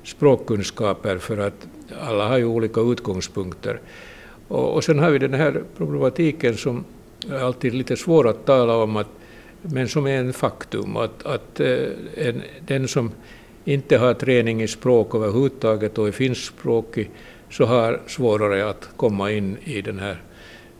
språkkunskaper 0.04 1.18
för 1.18 1.38
att 1.38 1.68
alla 2.00 2.28
har 2.28 2.38
ju 2.38 2.44
olika 2.44 2.80
utgångspunkter. 2.80 3.80
Och, 4.49 4.75
och 4.75 4.85
sen 4.85 4.99
har 4.99 5.11
vi 5.11 5.18
den 5.18 5.35
här 5.35 5.62
problematiken 5.76 6.56
som 6.56 6.85
är 7.30 7.38
alltid 7.38 7.75
lite 7.75 7.97
svår 7.97 8.28
att 8.28 8.47
tala 8.47 8.76
om, 8.76 8.97
att, 8.97 9.09
men 9.62 9.88
som 9.88 10.06
är 10.06 10.18
en 10.18 10.32
faktum, 10.32 10.97
att, 10.97 11.26
att 11.26 11.61
eh, 11.61 11.88
en, 12.16 12.42
den 12.66 12.88
som 12.88 13.11
inte 13.64 13.99
har 13.99 14.14
träning 14.14 14.62
i 14.62 14.68
språk 14.68 15.14
överhuvudtaget 15.14 15.99
och 15.99 16.09
är 16.09 16.12
finskspråkig 16.12 17.11
så 17.50 17.64
har 17.64 18.00
svårare 18.06 18.70
att 18.70 18.88
komma 18.97 19.30
in 19.30 19.56
i 19.64 19.82
den 19.82 19.99
här 19.99 20.23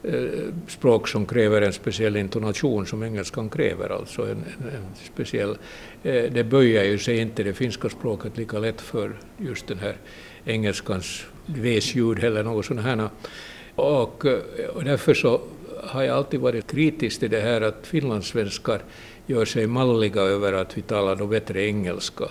Eh, 0.03 0.55
språk 0.69 1.09
som 1.09 1.27
kräver 1.27 1.63
en 1.63 1.73
speciell 1.73 2.17
intonation 2.17 2.87
som 2.87 3.03
engelskan 3.03 3.49
kräver, 3.49 3.89
alltså 3.89 4.23
en, 4.23 4.31
en, 4.31 4.69
en 4.69 4.87
speciell... 5.15 5.59
Eh, 6.03 6.33
det 6.33 6.45
böjer 6.45 6.85
ju 6.85 6.99
sig 6.99 7.19
inte 7.19 7.43
det 7.43 7.55
finska 7.55 7.89
språket 7.89 8.37
lika 8.37 8.59
lätt 8.59 8.81
för 8.81 9.19
just 9.39 9.67
den 9.67 9.79
här 9.79 9.97
engelskans 10.45 11.25
väsljud 11.47 12.25
eller 12.25 12.43
något 12.43 12.67
sånt 12.67 12.81
här. 12.81 13.09
Och, 13.75 14.27
eh, 14.27 14.69
och 14.75 14.85
därför 14.85 15.15
så 15.15 15.41
har 15.83 16.03
jag 16.03 16.17
alltid 16.17 16.41
varit 16.41 16.71
kritisk 16.71 17.21
till 17.21 17.31
det 17.31 17.41
här 17.41 17.61
att 17.61 17.87
finlandssvenskar 17.87 18.83
gör 19.27 19.45
sig 19.45 19.67
malliga 19.67 20.21
över 20.21 20.53
att 20.53 20.79
vi 20.79 20.83
talar 20.83 21.17
då 21.17 21.27
bättre 21.27 21.67
engelska. 21.67 22.25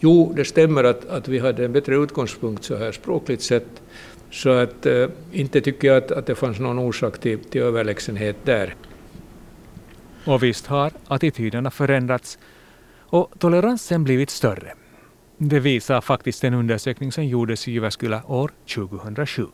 Jo, 0.00 0.32
det 0.36 0.44
stämmer 0.44 0.84
att, 0.84 1.08
att 1.08 1.28
vi 1.28 1.38
hade 1.38 1.64
en 1.64 1.72
bättre 1.72 1.96
utgångspunkt 1.96 2.64
så 2.64 2.76
här 2.76 2.92
språkligt 2.92 3.42
sett, 3.42 3.82
så 4.36 4.50
att 4.50 4.86
eh, 4.86 5.08
inte 5.32 5.60
tycker 5.60 5.88
jag 5.88 5.96
att, 5.96 6.10
att 6.10 6.26
det 6.26 6.34
fanns 6.34 6.58
någon 6.58 6.78
orsak 6.78 7.18
till, 7.18 7.38
till 7.38 7.60
överlägsenhet 7.60 8.36
där. 8.44 8.74
Och 10.24 10.42
visst 10.42 10.66
har 10.66 10.92
attityderna 11.06 11.70
förändrats 11.70 12.38
och 12.98 13.32
toleransen 13.38 14.04
blivit 14.04 14.30
större. 14.30 14.72
Det 15.38 15.60
visar 15.60 16.00
faktiskt 16.00 16.44
en 16.44 16.54
undersökning 16.54 17.12
som 17.12 17.24
gjordes 17.24 17.68
i 17.68 17.72
Jyväskylä 17.72 18.22
år 18.26 18.50
2007. 18.74 19.46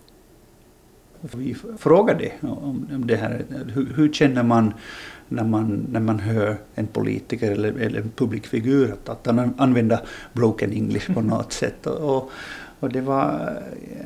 Vi 1.20 1.56
frågade 1.78 2.32
om 2.40 3.04
det 3.06 3.16
här, 3.16 3.44
hur, 3.74 3.92
hur, 3.96 4.12
känner 4.12 4.42
man 4.42 4.74
när, 5.28 5.44
man 5.44 5.86
när 5.90 6.00
man 6.00 6.18
hör 6.20 6.56
en 6.74 6.86
politiker 6.86 7.50
eller, 7.50 7.72
eller 7.72 8.00
en 8.00 8.10
publikfigur 8.16 8.92
att, 8.92 9.08
att 9.08 9.26
han 9.26 9.54
använder 9.58 9.98
broken 10.32 10.72
English 10.72 11.14
på 11.14 11.20
något 11.20 11.52
sätt. 11.52 11.86
Och, 11.86 12.30
och, 12.82 12.88
det 12.88 13.00
var, 13.00 13.60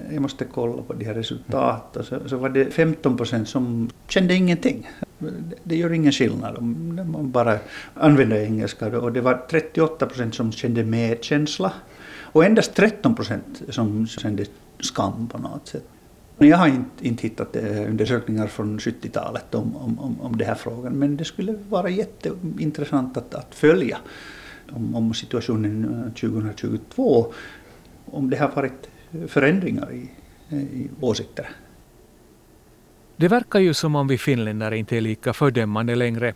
eh, 0.09 0.15
jag 0.15 0.23
måste 0.23 0.45
kolla 0.45 0.83
på 0.83 0.93
de 0.93 1.05
här 1.05 1.15
resultaten, 1.15 2.05
så, 2.05 2.29
så 2.29 2.37
var 2.37 2.49
det 2.49 2.71
15 2.71 3.17
procent 3.17 3.49
som 3.49 3.91
kände 4.09 4.35
ingenting. 4.35 4.91
Det 5.63 5.77
gör 5.77 5.93
ingen 5.93 6.13
skillnad 6.13 6.57
om 6.59 7.01
man 7.13 7.31
bara 7.31 7.59
använder 7.95 8.37
engelska. 8.37 9.01
Och 9.01 9.13
det 9.13 9.21
var 9.21 9.47
38 9.51 10.07
procent 10.07 10.35
som 10.35 10.53
kände 10.53 10.85
medkänsla 10.85 11.73
och 12.21 12.45
endast 12.45 12.75
13 12.75 13.15
procent 13.15 13.63
som 13.69 14.07
kände 14.07 14.45
skam 14.81 15.29
på 15.29 15.39
något 15.39 15.69
sätt. 15.69 15.85
Jag 16.39 16.57
har 16.57 16.67
inte, 16.67 17.09
inte 17.09 17.23
hittat 17.23 17.57
eh, 17.57 17.91
undersökningar 17.91 18.47
från 18.47 18.79
70-talet 18.79 19.55
om, 19.55 19.77
om, 19.77 20.21
om 20.21 20.37
den 20.37 20.49
här 20.49 20.55
frågan, 20.55 20.93
men 20.93 21.17
det 21.17 21.25
skulle 21.25 21.55
vara 21.69 21.91
jätteintressant 21.91 23.17
att, 23.17 23.35
att 23.35 23.55
följa 23.55 23.99
om, 24.73 24.95
om 24.95 25.15
situationen 25.15 26.05
eh, 26.07 26.13
2022 26.31 27.33
om 28.07 28.31
det 28.31 28.37
har 28.37 28.49
varit 28.49 28.91
förändringar 29.29 29.93
i, 29.93 30.11
i 30.57 30.91
åsikter. 31.01 31.49
Det 33.17 33.29
verkar 33.29 33.59
ju 33.61 33.75
som 33.75 33.97
om 33.97 34.09
vi 34.09 34.19
finländare 34.19 34.79
inte 34.79 34.97
är 34.97 35.01
lika 35.01 35.33
fördömande 35.33 35.95
längre 35.95 36.35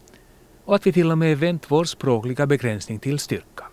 och 0.64 0.74
att 0.74 0.86
vi 0.86 0.92
till 0.92 1.10
och 1.10 1.18
med 1.18 1.38
vänt 1.38 1.70
vår 1.70 1.84
språkliga 1.84 2.46
begränsning 2.46 2.98
till 2.98 3.18
styrka. 3.18 3.64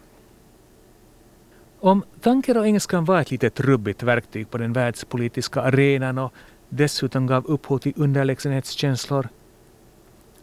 Om 1.79 2.03
tanker 2.21 2.57
och 2.57 2.67
engelskan 2.67 3.05
var 3.05 3.21
ett 3.21 3.31
litet 3.31 3.53
trubbigt 3.53 4.03
verktyg 4.03 4.49
på 4.49 4.57
den 4.57 4.73
världspolitiska 4.73 5.61
arenan 5.61 6.17
och 6.17 6.33
dessutom 6.69 7.27
gav 7.27 7.45
upphov 7.45 7.77
till 7.77 7.93
underlägsenhetskänslor 7.95 9.29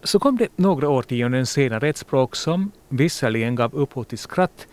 så 0.02 0.18
kom 0.18 0.36
det 0.36 0.48
några 0.56 0.88
årtionden 0.88 1.46
senare 1.46 1.88
ett 1.88 1.96
språk 1.96 2.36
som 2.36 2.72
visserligen 2.88 3.54
gav 3.54 3.74
upphov 3.74 4.04
till 4.04 4.18
skratt 4.18 4.66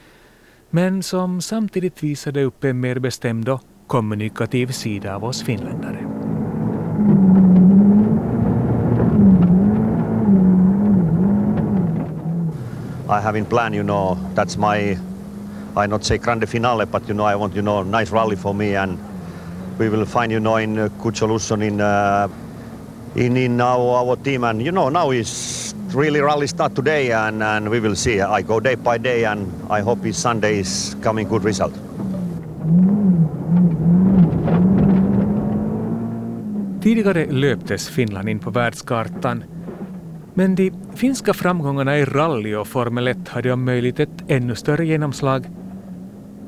men 0.71 1.03
som 1.03 1.41
samtidigt 1.41 2.03
visade 2.03 2.43
upp 2.43 2.63
en 2.63 2.79
mer 2.79 2.99
bestämd 2.99 3.49
och 3.49 3.61
kommunikativ 3.87 4.67
sida 4.67 5.15
av 5.15 5.23
oss 5.23 5.43
finländare. 5.43 5.97
I 13.09 13.21
have 13.23 13.37
in 13.37 13.45
plan, 13.45 13.73
you 13.73 13.83
know, 13.83 14.17
that's 14.35 14.57
my, 14.57 14.97
I 15.75 15.87
not 15.87 16.03
say 16.03 16.17
grande 16.17 16.47
finale, 16.47 16.85
but 16.85 17.09
you 17.09 17.13
know, 17.13 17.25
I 17.25 17.35
want, 17.35 17.55
you 17.55 17.61
know, 17.61 17.83
nice 17.83 18.11
rally 18.11 18.35
for 18.37 18.53
me 18.53 18.75
and 18.75 18.97
we 19.77 19.89
will 19.89 20.05
find, 20.05 20.31
you 20.31 20.39
know, 20.39 20.57
in 20.57 20.77
uh, 20.77 20.89
good 21.03 21.17
solution 21.17 21.61
in, 21.61 21.81
uh, 21.81 22.27
in, 23.15 23.37
in 23.37 23.61
our, 23.61 23.97
our 23.97 24.15
team 24.15 24.43
and, 24.43 24.61
you 24.61 24.71
know, 24.71 24.89
now 24.89 25.11
is 25.11 25.75
really 25.93 26.21
rally 26.21 26.47
start 26.47 26.75
today 26.75 27.11
and, 27.11 27.43
and 27.43 27.69
we 27.69 27.79
will 27.79 27.95
see. 27.95 28.21
I 28.21 28.41
go 28.41 28.59
day 28.59 28.75
by 28.75 28.97
day 28.97 29.25
and 29.25 29.51
I 29.69 29.81
hope 29.81 30.05
his 30.05 30.17
Sunday 30.17 30.59
is 30.59 30.95
coming 31.03 31.27
good 31.27 31.43
result. 31.43 31.73
Tidigare 36.81 37.25
löptes 37.31 37.89
Finland 37.89 38.29
in 38.29 38.39
på 38.39 38.49
världskartan 38.49 39.43
men 40.33 40.55
de 40.55 40.71
finska 40.95 41.33
framgångarna 41.33 41.97
i 41.97 42.05
rally 42.05 42.55
och 42.55 42.67
Formel 42.67 43.07
1 43.07 43.27
hade 43.27 43.53
om 43.53 43.65
möjligt 43.65 43.99
ett 43.99 44.23
ännu 44.27 44.55
större 44.55 44.85
genomslag 44.85 45.49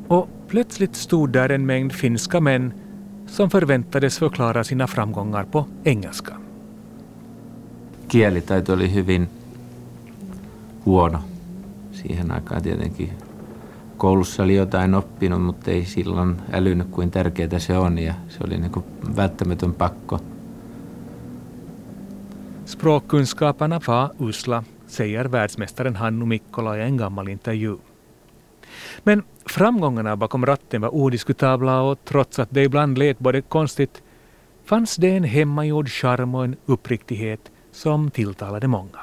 och 0.08 0.29
plötsligt 0.48 0.96
stod 0.96 1.29
där 1.29 1.50
en 1.50 1.65
mängd 1.65 1.93
finska 1.93 2.39
män 2.39 2.74
som 3.27 3.50
förväntades 3.50 4.17
förklara 4.17 4.63
sina 4.63 4.88
framgångar 4.88 5.43
på 5.43 5.65
engelska. 5.84 6.34
Kielitaito 8.13 8.74
oli 8.74 8.93
hyvin 8.93 9.29
huono 10.86 11.20
siihen 11.91 12.32
aikaan 12.32 12.62
tietenkin. 12.62 13.10
Koulussa 13.98 14.43
oli 14.43 14.55
jotain 14.55 14.96
oppinut, 14.96 15.43
mutta 15.43 15.72
ei 15.72 15.86
silloin 15.86 16.36
älynyt 16.51 16.88
kuin 16.88 17.12
tärkeää 17.12 17.60
se 17.60 17.77
on 17.77 18.00
ja 18.00 18.13
se 18.29 18.38
oli 18.46 18.58
niin 18.58 18.72
kuin 18.72 18.86
välttämätön 19.15 19.74
pakko– 19.74 20.20
Språkkunskaperna 22.65 23.79
var 23.88 24.10
usla, 24.20 24.63
säger 24.88 25.32
världsmästaren 25.32 25.96
Hannu 25.96 26.25
Mikkola 26.25 26.75
i 26.75 26.82
en 26.82 26.96
gammal 26.96 27.27
intervju. 27.27 27.82
Men 29.05 29.24
framgångarna 29.50 30.17
bakom 30.17 30.46
ratten 30.46 30.82
var 30.82 30.89
odiskutabla 30.96 31.82
och 31.82 32.05
trots 32.05 32.39
att 32.39 32.50
det 32.51 32.63
ibland 32.63 32.98
lät 32.98 33.20
både 33.20 33.41
konstigt 33.41 34.03
fanns 34.65 34.96
det 34.96 35.17
en 35.17 35.24
hemmagjord 35.24 35.89
charm 35.89 36.36
och 36.36 36.43
en 36.43 36.55
uppriktighet 36.65 37.52
som 37.74 38.12
tilltalade 38.12 38.68
många. 38.68 39.00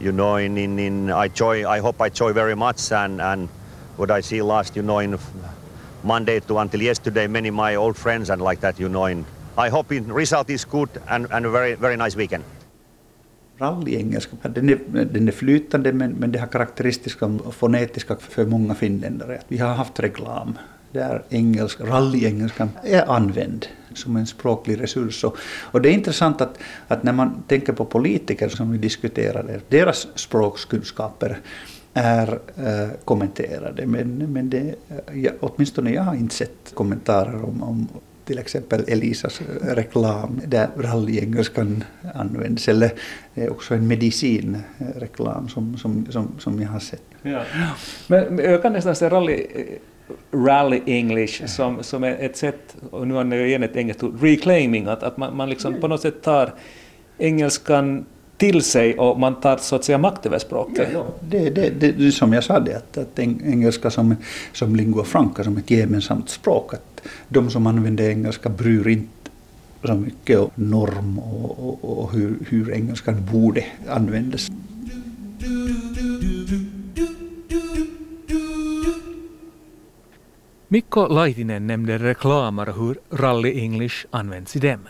You 0.00 0.12
know, 0.12 0.40
in, 0.40 0.58
in, 0.58 0.78
in 0.78 1.10
I 1.10 1.28
joy, 1.34 1.76
I 1.76 1.80
hope 1.80 2.06
I 2.06 2.10
joy 2.10 2.32
very 2.32 2.54
much 2.54 2.92
and, 2.92 3.20
and 3.20 3.48
what 3.96 4.10
I 4.10 4.22
see 4.22 4.42
last, 4.42 4.76
you 4.76 4.82
know, 4.82 5.00
in 5.00 5.18
Monday 6.02 6.40
to 6.40 6.58
until 6.58 6.82
yesterday, 6.82 7.28
many 7.28 7.50
my 7.50 7.76
old 7.76 7.96
friends 7.96 8.30
and 8.30 8.42
like 8.42 8.60
that, 8.60 8.80
you 8.80 8.88
know, 8.88 9.06
in 9.06 9.24
I 9.56 9.68
hope 9.68 9.88
the 9.88 10.00
result 10.00 10.50
is 10.50 10.64
good 10.64 10.88
and, 11.08 11.26
and 11.30 11.46
a 11.46 11.50
very, 11.50 11.74
very 11.74 11.96
nice 11.96 12.16
weekend. 12.16 12.44
Rallyengelska, 13.58 14.48
den 14.48 14.68
är, 14.68 15.04
den 15.04 15.28
är 15.28 15.32
flytande 15.32 15.92
men, 15.92 16.12
men 16.12 16.32
det 16.32 16.38
har 16.38 16.46
karaktäristiska 16.46 17.38
fonetiska 17.50 18.16
för 18.16 18.46
många 18.46 18.74
finländare. 18.74 19.40
Vi 19.48 19.58
har 19.58 19.74
haft 19.74 20.00
reklam 20.00 20.58
där 20.94 21.22
engelsk, 21.30 21.80
rallyengelskan 21.80 22.70
är 22.82 23.10
använd 23.10 23.66
som 23.94 24.16
en 24.16 24.26
språklig 24.26 24.82
resurs. 24.82 25.24
Och, 25.24 25.36
och, 25.72 25.82
det 25.82 25.88
är 25.88 25.92
intressant 25.92 26.40
att, 26.40 26.58
att 26.88 27.02
när 27.02 27.12
man 27.12 27.42
tänker 27.48 27.72
på 27.72 27.84
politiker 27.84 28.48
som 28.48 28.72
vi 28.72 28.78
diskuterade, 28.78 29.60
deras 29.68 30.08
språkskunskaper 30.14 31.40
är 31.94 32.38
äh, 32.56 32.88
kommenterade. 33.04 33.86
Men, 33.86 34.32
men 34.32 34.50
det, 34.50 34.74
ja, 35.12 35.30
åtminstone 35.40 35.90
jag 35.90 36.02
har 36.02 36.14
inte 36.14 36.34
sett 36.34 36.74
kommentarer 36.74 37.44
om, 37.44 37.62
om 37.62 37.88
till 38.24 38.38
exempel 38.38 38.84
Elisas 38.88 39.40
eh, 39.40 39.74
reklam 39.74 40.40
där 40.46 40.68
rallyengelskan 40.76 41.84
används. 42.14 42.68
Eller 42.68 42.92
det 43.34 43.44
är 43.44 43.50
också 43.50 43.74
en 43.74 43.86
medicinreklam 43.86 45.44
eh, 45.44 45.48
som, 45.48 45.78
som, 45.78 46.06
som, 46.10 46.34
som 46.38 46.62
jag 46.62 46.68
har 46.68 46.80
sett. 46.80 47.02
Ja. 47.22 47.42
Men 48.06 48.38
jag 48.38 48.62
kan 48.62 48.72
nästan 48.72 48.96
säga 48.96 49.10
rally, 49.10 49.46
rally 50.32 50.80
English 50.86 51.46
som, 51.46 51.82
som 51.82 52.04
är 52.04 52.16
ett 52.20 52.36
sätt, 52.36 52.76
och 52.90 53.08
nu 53.08 53.14
använder 53.14 53.36
jag 53.36 53.48
igen 53.48 53.62
ett 53.62 53.76
engelskt 53.76 54.02
ord, 54.02 54.22
reclaiming, 54.22 54.86
att, 54.86 55.02
att 55.02 55.16
man, 55.16 55.36
man 55.36 55.50
liksom 55.50 55.80
på 55.80 55.88
något 55.88 56.00
sätt 56.00 56.22
tar 56.22 56.54
engelskan 57.18 58.04
till 58.36 58.62
sig 58.62 58.98
och 58.98 59.20
man 59.20 59.40
tar 59.40 59.56
så 59.56 59.76
att 59.76 59.84
säga 59.84 59.98
makt 59.98 60.26
över 60.26 60.38
språket. 60.38 60.88
Ja, 60.92 61.06
det, 61.20 61.50
det, 61.50 61.70
det, 61.80 61.92
det, 61.92 62.12
som 62.12 62.32
jag 62.32 62.44
sa, 62.44 62.60
det, 62.60 62.76
att, 62.76 62.98
att 62.98 63.18
engelska 63.18 63.90
som, 63.90 64.16
som 64.52 64.76
lingua 64.76 65.04
franca, 65.04 65.44
som 65.44 65.56
ett 65.56 65.70
gemensamt 65.70 66.28
språk, 66.28 66.74
att 66.74 67.00
de 67.28 67.50
som 67.50 67.66
använder 67.66 68.10
engelska 68.10 68.48
bryr 68.48 68.88
inte 68.88 69.08
så 69.84 69.94
mycket 69.94 70.38
om 70.38 70.50
norm 70.54 71.18
och, 71.18 71.68
och, 71.68 71.98
och 71.98 72.12
hur, 72.12 72.36
hur 72.48 72.72
engelskan 72.72 73.28
borde 73.32 73.64
användas. 73.88 74.50
Mikko 80.74 81.06
Laitinen 81.08 81.66
nämnde 81.66 81.98
reklamer 81.98 82.68
och 82.68 82.74
hur 82.74 82.98
Rally 83.10 83.60
English 83.60 84.06
används 84.10 84.56
i 84.56 84.58
dem. 84.58 84.88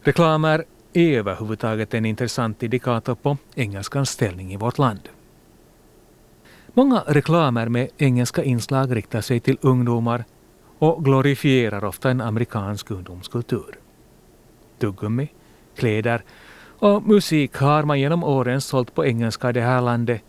Reklamer 0.00 0.64
är 0.92 1.18
överhuvudtaget 1.18 1.94
en 1.94 2.04
intressant 2.04 2.62
indikator 2.62 3.14
på 3.14 3.36
engelskans 3.54 4.10
ställning 4.10 4.52
i 4.52 4.56
vårt 4.56 4.78
land. 4.78 5.00
Många 6.66 7.04
reklamer 7.06 7.68
med 7.68 7.88
engelska 7.98 8.42
inslag 8.42 8.96
riktar 8.96 9.20
sig 9.20 9.40
till 9.40 9.58
ungdomar 9.60 10.24
och 10.78 11.04
glorifierar 11.04 11.84
ofta 11.84 12.10
en 12.10 12.20
amerikansk 12.20 12.90
ungdomskultur. 12.90 13.78
Tuggummi, 14.78 15.28
kläder 15.76 16.22
och 16.78 17.02
musik 17.02 17.56
har 17.56 17.82
man 17.82 18.00
genom 18.00 18.24
åren 18.24 18.60
sålt 18.60 18.94
på 18.94 19.06
engelska 19.06 19.50
i 19.50 19.52
det 19.52 19.60
här 19.60 19.80
landet 19.80 20.22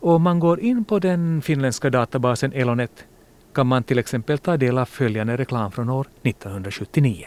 och 0.00 0.12
om 0.12 0.22
man 0.22 0.40
går 0.40 0.60
in 0.60 0.84
på 0.84 0.98
den 0.98 1.42
finländska 1.42 1.90
databasen 1.90 2.52
Elonet 2.52 3.06
kan 3.54 3.66
man 3.66 3.82
till 3.82 3.98
exempel 3.98 4.38
ta 4.38 4.56
del 4.56 4.78
av 4.78 4.86
följande 4.86 5.36
reklam 5.36 5.72
från 5.72 5.88
år 5.88 6.06
1979. 6.22 7.26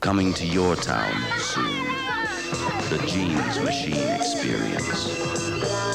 Coming 0.00 0.32
to 0.32 0.44
your 0.44 0.76
town 0.76 1.16
soon. 1.38 1.86
The 2.90 3.06
Jeans 3.06 3.60
Machine 3.64 4.16
Experience. 4.16 5.10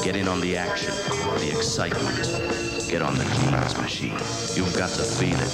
Get 0.03 0.15
in 0.15 0.27
on 0.27 0.41
the 0.41 0.57
action, 0.57 0.93
the 1.39 1.49
excitement. 1.57 2.25
Get 2.89 3.01
on 3.01 3.15
the 3.15 3.23
Jeans 3.23 3.77
Machine. 3.77 4.19
You've 4.57 4.75
got 4.77 4.89
to 4.89 5.03
feel 5.03 5.39
it 5.47 5.53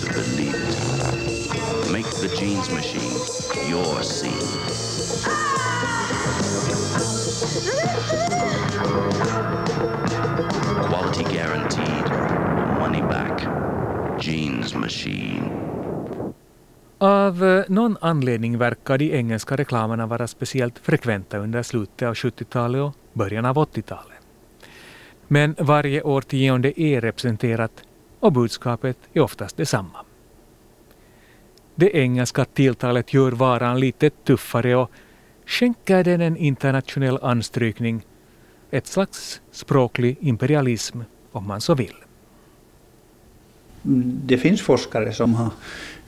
to 0.00 0.06
believe 0.12 0.54
it. 0.54 1.92
Make 1.92 2.06
the 2.06 2.34
Jeans 2.38 2.70
Machine 2.70 3.16
your 3.68 4.02
scene. 4.02 4.32
Quality 10.88 11.24
guaranteed. 11.24 12.05
Jeans 14.20 14.74
Machine. 14.74 15.50
Av 16.98 17.44
eh, 17.44 17.64
någon 17.68 17.96
anledning 18.00 18.58
verkar 18.58 18.98
de 18.98 19.12
engelska 19.12 19.56
reklamerna 19.56 20.06
vara 20.06 20.26
speciellt 20.26 20.78
frekventa 20.78 21.38
under 21.38 21.62
slutet 21.62 22.08
av 22.08 22.14
70-talet 22.14 22.82
och 22.82 22.94
början 23.12 23.44
av 23.44 23.56
80-talet. 23.56 24.18
Men 25.28 25.54
varje 25.58 26.02
årtionde 26.02 26.80
är 26.80 27.00
representerat 27.00 27.72
och 28.20 28.32
budskapet 28.32 28.96
är 29.12 29.20
oftast 29.20 29.56
detsamma. 29.56 29.98
Det 31.74 31.96
engelska 31.96 32.44
tilltalet 32.44 33.14
gör 33.14 33.32
varan 33.32 33.80
lite 33.80 34.10
tuffare 34.10 34.76
och 34.76 34.90
skänker 35.46 36.04
den 36.04 36.20
en 36.20 36.36
internationell 36.36 37.18
anstrykning, 37.22 38.02
ett 38.70 38.86
slags 38.86 39.40
språklig 39.50 40.16
imperialism 40.20 41.00
om 41.32 41.46
man 41.46 41.60
så 41.60 41.74
vill. 41.74 42.05
Det 44.26 44.38
finns 44.38 44.62
forskare 44.62 45.12
som 45.12 45.34
har 45.34 45.50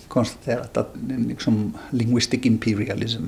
konstaterat 0.08 0.76
att 0.76 0.94
liksom 1.28 1.74
linguistic 1.90 2.46
imperialism 2.46 3.24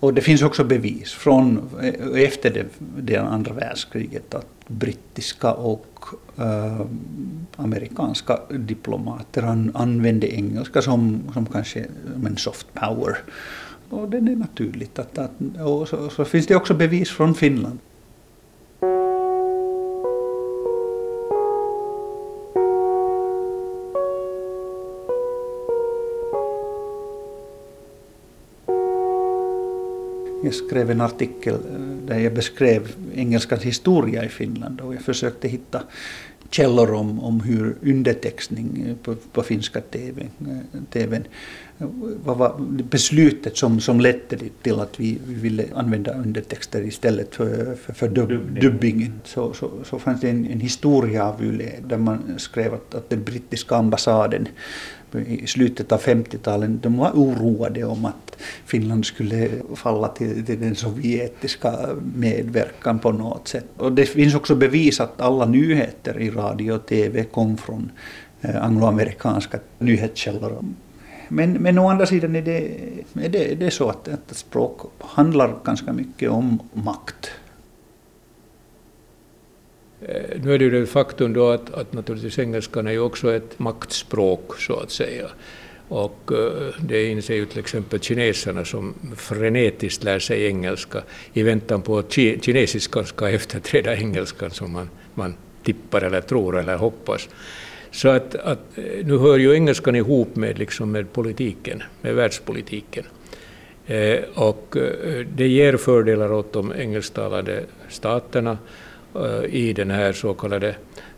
Och 0.00 0.14
det 0.14 0.20
finns 0.20 0.42
också 0.42 0.64
bevis 0.64 1.12
från 1.12 1.70
eh, 1.82 2.22
efter 2.22 2.50
det, 2.50 2.66
det 2.78 3.16
andra 3.16 3.52
världskriget 3.52 4.34
att 4.34 4.46
brittiska 4.66 5.52
och 5.52 6.04
äh, 6.36 6.80
amerikanska 7.56 8.38
diplomater 8.50 9.42
använde 9.74 10.34
engelska 10.34 10.82
som, 10.82 11.22
som 11.34 11.46
kanske 11.46 11.86
en 12.26 12.36
soft 12.36 12.66
power. 12.74 13.16
Och 13.90 14.08
det 14.10 14.16
är 14.16 14.36
naturligt. 14.36 14.98
Att, 14.98 15.18
att, 15.18 15.30
och 15.64 15.88
så, 15.88 16.10
så 16.10 16.24
finns 16.24 16.46
det 16.46 16.56
också 16.56 16.74
bevis 16.74 17.10
från 17.10 17.34
Finland. 17.34 17.78
Jag 30.48 30.54
skrev 30.54 30.90
en 30.90 31.00
artikel 31.00 31.54
eh, 31.54 31.80
där 32.06 32.18
jag 32.18 32.34
beskrev 32.34 32.94
engelskans 33.14 33.62
historia 33.62 34.24
i 34.24 34.28
Finland 34.28 34.80
och 34.80 34.94
jag 34.94 35.02
försökte 35.02 35.48
hitta 35.48 35.82
källor 36.50 36.94
om, 36.94 37.20
om 37.20 37.40
hur 37.40 37.76
undertextning 37.82 38.96
på, 39.02 39.14
på 39.14 39.42
finska 39.42 39.80
TV, 39.80 40.26
TVn, 40.90 41.24
vad 42.24 42.36
var 42.38 42.54
beslutet 42.82 43.56
som, 43.56 43.80
som 43.80 44.00
ledde 44.00 44.38
till 44.62 44.80
att 44.80 45.00
vi, 45.00 45.18
vi 45.26 45.34
ville 45.34 45.64
använda 45.74 46.14
undertexter 46.14 46.82
istället 46.82 47.34
för, 47.34 47.74
för, 47.74 47.92
för 47.92 48.08
dub, 48.08 48.60
dubbingen. 48.60 49.20
Så, 49.24 49.54
så, 49.54 49.70
så 49.84 49.98
fanns 49.98 50.20
det 50.20 50.30
en, 50.30 50.46
en 50.46 50.60
historia 50.60 51.24
av 51.28 51.44
YLE 51.44 51.72
där 51.86 51.98
man 51.98 52.34
skrev 52.36 52.74
att, 52.74 52.94
att 52.94 53.10
den 53.10 53.24
brittiska 53.24 53.76
ambassaden 53.76 54.48
i 55.26 55.46
slutet 55.46 55.92
av 55.92 56.00
50-talet, 56.00 56.82
de 56.82 56.96
var 56.96 57.10
oroade 57.10 57.84
om 57.84 58.04
att 58.04 58.36
Finland 58.64 59.06
skulle 59.06 59.50
falla 59.74 60.08
till, 60.08 60.46
till 60.46 60.60
den 60.60 60.74
sovjetiska 60.74 61.74
medverkan 62.14 62.98
på 62.98 63.12
något 63.12 63.48
sätt. 63.48 63.66
Och 63.76 63.92
det 63.92 64.06
finns 64.06 64.34
också 64.34 64.54
bevis 64.54 65.00
att 65.00 65.20
alla 65.20 65.46
nyheter 65.46 66.20
i 66.20 66.30
radio 66.30 66.72
och 66.72 66.86
TV 66.86 67.24
kom 67.24 67.56
från 67.56 67.90
eh, 68.40 68.64
angloamerikanska 68.64 69.58
nyhetskällor. 69.78 70.64
Men, 71.28 71.52
men 71.52 71.78
å 71.78 71.88
andra 71.88 72.06
sidan 72.06 72.36
är 72.36 72.42
det, 72.42 72.58
är 73.14 73.28
det, 73.28 73.52
är 73.52 73.56
det 73.56 73.70
så 73.70 73.88
att, 73.88 74.08
att 74.08 74.36
språk 74.36 74.80
handlar 74.98 75.54
ganska 75.64 75.92
mycket 75.92 76.30
om 76.30 76.58
makt. 76.72 77.30
Eh, 80.02 80.40
nu 80.42 80.54
är 80.54 80.58
det 80.58 80.64
ju 80.64 80.70
det 80.70 80.86
faktum 80.86 81.32
då 81.32 81.50
att, 81.50 81.74
att 81.74 81.92
naturligtvis 81.92 82.38
engelskan 82.38 82.86
är 82.86 82.92
ju 82.92 83.00
också 83.00 83.34
ett 83.34 83.58
maktspråk 83.58 84.60
så 84.60 84.76
att 84.76 84.90
säga. 84.90 85.26
Och 85.88 86.32
eh, 86.32 86.74
det 86.80 87.04
inser 87.04 87.34
ju 87.34 87.46
till 87.46 87.58
exempel 87.58 88.00
kineserna 88.00 88.64
som 88.64 88.94
frenetiskt 89.16 90.04
lär 90.04 90.18
sig 90.18 90.46
engelska 90.46 91.02
i 91.32 91.42
väntan 91.42 91.82
på 91.82 91.98
att 91.98 92.12
kinesiskan 92.12 93.04
ska 93.04 93.28
efterträda 93.30 93.96
engelskan 93.96 94.50
som 94.50 94.72
man, 94.72 94.90
man 95.14 95.34
tippar 95.62 96.02
eller 96.02 96.20
tror 96.20 96.58
eller 96.58 96.76
hoppas. 96.76 97.28
Så 97.90 98.08
att, 98.08 98.34
att, 98.34 98.78
eh, 98.78 99.06
nu 99.06 99.18
hör 99.18 99.38
ju 99.38 99.54
engelskan 99.54 99.96
ihop 99.96 100.36
med, 100.36 100.58
liksom 100.58 100.92
med 100.92 101.12
politiken, 101.12 101.82
med 102.00 102.14
världspolitiken. 102.14 103.04
Eh, 103.86 104.18
och 104.34 104.76
det 105.34 105.48
ger 105.48 105.76
fördelar 105.76 106.32
åt 106.32 106.52
de 106.52 106.72
engelsktalande 106.72 107.64
staterna 107.88 108.58
Eh, 109.24 109.54
i 109.54 109.72
den 109.72 109.90
här 109.90 110.12
så 110.12 110.34
kallade 110.34 110.74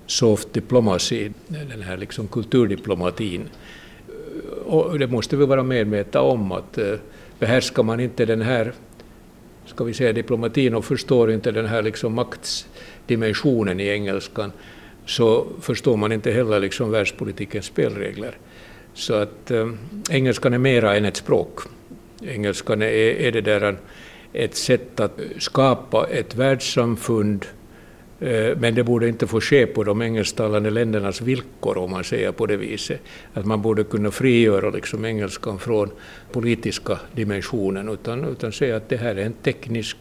soft 0.06 0.52
diplomacy, 0.52 1.30
den 1.48 1.82
här 1.82 1.96
liksom 1.96 2.28
kulturdiplomatin. 2.28 3.48
Eh, 4.08 4.72
och 4.72 4.98
det 4.98 5.06
måste 5.06 5.36
vi 5.36 5.46
vara 5.46 5.62
medvetna 5.62 6.20
om 6.20 6.52
att 6.52 6.78
eh, 6.78 6.94
behärskar 7.38 7.82
man 7.82 8.00
inte 8.00 8.24
den 8.24 8.42
här 8.42 8.72
ska 9.66 9.84
vi 9.84 9.94
säga 9.94 10.12
diplomatin 10.12 10.74
och 10.74 10.84
förstår 10.84 11.32
inte 11.32 11.50
den 11.50 11.66
här 11.66 11.82
liksom 11.82 12.14
maktsdimensionen 12.14 13.80
i 13.80 13.88
engelskan 13.88 14.52
så 15.06 15.46
förstår 15.60 15.96
man 15.96 16.12
inte 16.12 16.30
heller 16.30 16.60
liksom 16.60 16.90
världspolitikens 16.90 17.64
spelregler. 17.64 18.38
Så 18.94 19.14
att 19.14 19.50
äh, 19.50 19.72
engelskan 20.10 20.54
är 20.54 20.58
mera 20.58 20.96
än 20.96 21.04
ett 21.04 21.16
språk. 21.16 21.60
Engelskan 22.22 22.82
är, 22.82 22.86
är 22.86 23.32
det 23.32 23.40
där 23.40 23.76
ett 24.32 24.54
sätt 24.54 25.00
att 25.00 25.20
skapa 25.38 26.06
ett 26.10 26.34
världssamfund 26.34 27.46
Eh, 28.20 28.56
men 28.56 28.74
det 28.74 28.84
borde 28.84 29.08
inte 29.08 29.26
få 29.26 29.40
ske 29.40 29.66
på 29.66 29.84
de 29.84 30.02
engelsktalande 30.02 30.70
ländernas 30.70 31.20
villkor, 31.20 31.78
om 31.78 31.90
man 31.90 32.04
säger 32.04 32.32
på 32.32 32.46
det 32.46 32.56
viset. 32.56 33.00
Att 33.34 33.46
man 33.46 33.62
borde 33.62 33.84
kunna 33.84 34.10
frigöra 34.10 34.70
liksom 34.70 35.04
engelskan 35.04 35.58
från 35.58 35.90
politiska 36.32 36.98
dimensionen, 37.12 37.88
utan, 37.88 38.24
utan 38.24 38.52
säga 38.52 38.76
att 38.76 38.88
det 38.88 38.96
här 38.96 39.16
är 39.16 39.24
en 39.24 39.32
teknisk, 39.32 39.96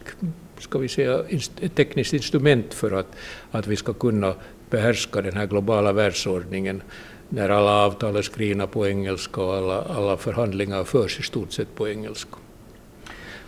ska 0.58 0.78
vi 0.78 0.88
säga, 0.88 1.20
ett 1.60 1.74
tekniskt 1.74 2.12
instrument 2.12 2.74
för 2.74 2.90
att, 2.90 3.06
att 3.50 3.66
vi 3.66 3.76
ska 3.76 3.92
kunna 3.92 4.34
behärska 4.70 5.22
den 5.22 5.36
här 5.36 5.46
globala 5.46 5.92
världsordningen 5.92 6.82
när 7.28 7.48
alla 7.48 7.86
avtal 7.86 8.16
är 8.16 8.22
skrivna 8.22 8.66
på 8.66 8.88
engelska 8.88 9.40
och 9.42 9.54
alla, 9.54 9.82
alla 9.82 10.16
förhandlingar 10.16 10.84
förs 10.84 11.20
i 11.20 11.22
stort 11.22 11.52
sett 11.52 11.74
på 11.74 11.88
engelska. 11.88 12.36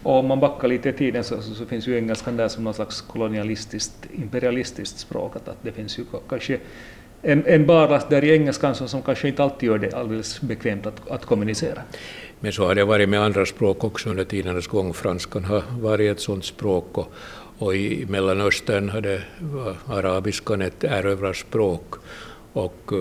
Och 0.03 0.19
om 0.19 0.27
man 0.27 0.41
backar 0.41 0.69
lite 0.69 0.89
i 0.89 0.93
tiden 0.93 1.25
så, 1.25 1.43
så, 1.43 1.55
så, 1.55 1.67
finns 1.67 1.87
ju 1.87 1.97
engelskan 1.97 2.37
där 2.37 2.49
som 2.49 2.65
någon 2.65 2.75
slags 2.75 3.01
kolonialistiskt, 3.01 4.07
imperialistiskt 4.13 4.99
språk. 4.99 5.37
Att, 5.37 5.49
att 5.49 5.63
det 5.63 5.73
finns 5.73 5.99
ju 5.99 6.05
kanske 6.29 6.59
en, 7.23 7.47
en 7.47 7.67
barlast 7.67 8.09
där 8.09 8.25
i 8.25 8.31
engelskan 8.31 8.75
som, 8.75 8.89
som 8.89 9.03
kanske 9.03 9.29
inte 9.29 9.43
alltid 9.43 9.67
gör 9.67 9.79
det 9.79 9.93
alldeles 9.93 10.41
bekvämt 10.41 10.87
att, 10.87 11.11
att 11.11 11.25
kommunicera. 11.25 11.83
Men 12.41 12.53
så 12.53 12.67
har 12.67 12.75
det 12.75 12.85
varit 12.85 13.09
med 13.09 13.21
andra 13.23 13.47
språk 13.47 13.85
också 13.85 14.11
under 14.11 14.25
tidernas 14.25 14.67
gång. 14.67 14.95
Franskan 14.95 15.45
har 15.45 15.63
varit 15.81 16.13
ett 16.13 16.21
sådant 16.21 16.45
språk 16.45 16.99
och, 16.99 17.13
och 17.59 17.77
i 17.77 18.07
Mellanöstern 18.09 18.89
hade 18.89 19.23
arabiskan 19.87 20.63
ett 20.63 20.85
erövrarspråk 20.85 21.95
och 22.53 22.93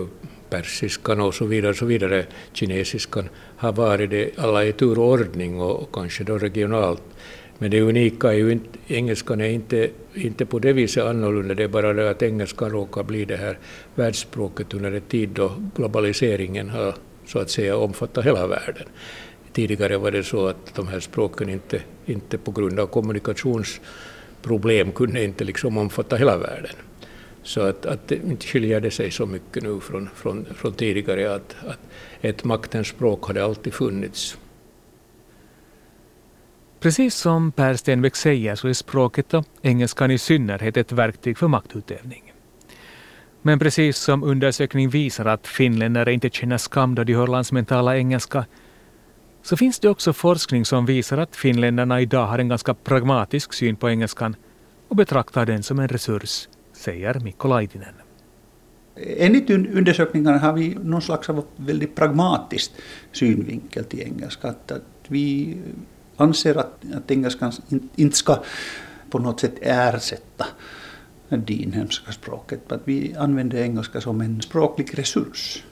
persiskan 0.52 1.20
och 1.20 1.34
så 1.34 1.44
vidare, 1.44 1.74
så 1.74 1.86
vidare, 1.86 2.26
kinesiskan, 2.52 3.28
har 3.56 3.72
varit 3.72 4.10
det 4.10 4.38
alla 4.38 4.64
i 4.64 4.72
tur 4.72 4.98
och 4.98 5.08
ordning 5.08 5.60
och, 5.60 5.82
och 5.82 5.94
kanske 5.94 6.24
då 6.24 6.38
regionalt. 6.38 7.02
Men 7.58 7.70
det 7.70 7.80
unika 7.80 8.32
är 8.32 8.36
ju 8.36 8.52
inte, 8.52 8.78
engelskan 8.86 9.40
är 9.40 9.48
inte, 9.48 9.90
inte 10.14 10.46
på 10.46 10.58
det 10.58 10.72
viset 10.72 11.04
annorlunda, 11.04 11.54
det 11.54 11.64
är 11.64 11.68
bara 11.68 11.92
det 11.92 12.10
att 12.10 12.22
engelskan 12.22 12.70
råkar 12.70 13.02
bli 13.02 13.24
det 13.24 13.36
här 13.36 13.58
världsspråket 13.94 14.74
under 14.74 14.92
en 14.92 15.00
tid 15.00 15.28
då 15.28 15.52
globaliseringen 15.76 16.70
har 16.70 16.94
så 17.26 17.38
att 17.38 17.50
säga 17.50 17.76
omfattat 17.76 18.24
hela 18.24 18.46
världen. 18.46 18.86
Tidigare 19.52 19.98
var 19.98 20.10
det 20.10 20.24
så 20.24 20.46
att 20.46 20.74
de 20.74 20.88
här 20.88 21.00
språken 21.00 21.48
inte, 21.48 21.82
inte 22.06 22.38
på 22.38 22.50
grund 22.50 22.80
av 22.80 22.86
kommunikationsproblem 22.86 24.92
kunde 24.92 25.24
inte 25.24 25.44
liksom 25.44 25.78
omfatta 25.78 26.16
hela 26.16 26.36
världen. 26.36 26.74
Så 27.42 27.60
att, 27.60 27.86
att 27.86 28.12
inte 28.12 28.46
skiljer 28.46 28.80
det 28.80 28.90
sig 28.90 29.10
så 29.10 29.26
mycket 29.26 29.62
nu 29.62 29.80
från, 29.80 30.08
från, 30.14 30.46
från 30.54 30.72
tidigare 30.72 31.34
att, 31.34 31.56
att 31.66 31.78
ett 32.20 32.44
maktens 32.44 32.88
språk 32.88 33.26
hade 33.26 33.44
alltid 33.44 33.74
funnits. 33.74 34.38
Precis 36.80 37.14
som 37.14 37.52
Per 37.52 37.74
Stenbeck 37.74 38.16
säger 38.16 38.54
så 38.54 38.68
är 38.68 38.72
språket 38.72 39.34
och 39.34 39.46
engelskan 39.62 40.10
i 40.10 40.18
synnerhet 40.18 40.76
ett 40.76 40.92
verktyg 40.92 41.38
för 41.38 41.48
maktutövning. 41.48 42.32
Men 43.42 43.58
precis 43.58 43.98
som 43.98 44.22
undersökning 44.22 44.88
visar 44.88 45.24
att 45.24 45.46
finländare 45.46 46.12
inte 46.12 46.30
känner 46.30 46.58
skam 46.58 46.94
då 46.94 47.04
de 47.04 47.14
hör 47.14 47.26
landsmentala 47.26 47.96
engelska 47.96 48.44
så 49.42 49.56
finns 49.56 49.78
det 49.78 49.88
också 49.88 50.12
forskning 50.12 50.64
som 50.64 50.86
visar 50.86 51.18
att 51.18 51.36
finländarna 51.36 52.00
idag 52.00 52.26
har 52.26 52.38
en 52.38 52.48
ganska 52.48 52.74
pragmatisk 52.74 53.52
syn 53.52 53.76
på 53.76 53.90
engelskan 53.90 54.36
och 54.88 54.96
betraktar 54.96 55.46
den 55.46 55.62
som 55.62 55.78
en 55.78 55.88
resurs 55.88 56.48
säger 56.82 57.20
Mikko 57.20 57.48
Laitinen. 57.48 57.94
Enligt 58.96 59.50
undersökningarna 59.50 60.38
har 60.38 60.52
vi 60.52 60.76
någon 60.82 61.02
slags 61.02 61.30
av 61.30 61.44
väldigt 61.56 61.94
pragmatisk 61.94 62.72
synvinkel 63.12 63.84
till 63.84 64.00
engelska. 64.00 64.48
Att, 64.48 64.72
att 64.72 64.82
vi 65.08 65.56
anser 66.16 66.56
att, 66.56 66.84
att 66.94 67.10
engelskan 67.10 67.52
inte 67.96 68.16
ska 68.16 68.42
på 69.10 69.18
något 69.18 69.40
sätt 69.40 69.54
ersätta 69.60 70.46
det 71.28 71.54
inhemska 71.54 72.12
språket. 72.12 72.72
Att 72.72 72.82
vi 72.84 73.14
använder 73.18 73.58
engelska 73.58 74.00
som 74.00 74.20
en 74.20 74.42
språklig 74.42 74.98
resurs. 74.98 75.64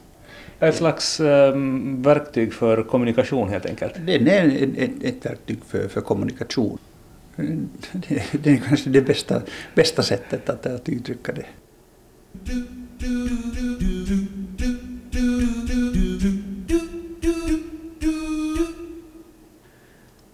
Ett 0.59 0.77
slags 0.77 1.21
um, 1.21 2.03
verktyg 2.03 2.55
för 2.55 2.83
kommunikation 2.83 3.49
helt 3.49 3.67
enkelt? 3.67 3.95
Det 4.07 4.15
är 4.15 4.47
ett, 4.49 4.79
ett, 4.79 5.03
ett 5.03 5.27
verktyg 5.27 5.59
för, 5.67 5.89
för 5.89 6.01
kommunikation 6.01 6.79
det, 7.93 8.23
det 8.43 8.51
är 8.51 8.57
kanske 8.57 8.91
det 8.91 9.03
bästa, 9.03 9.43
bästa 9.75 10.03
sättet 10.03 10.49
att, 10.49 10.67
att 10.67 10.89
uttrycka 10.89 11.33
det. 11.33 11.47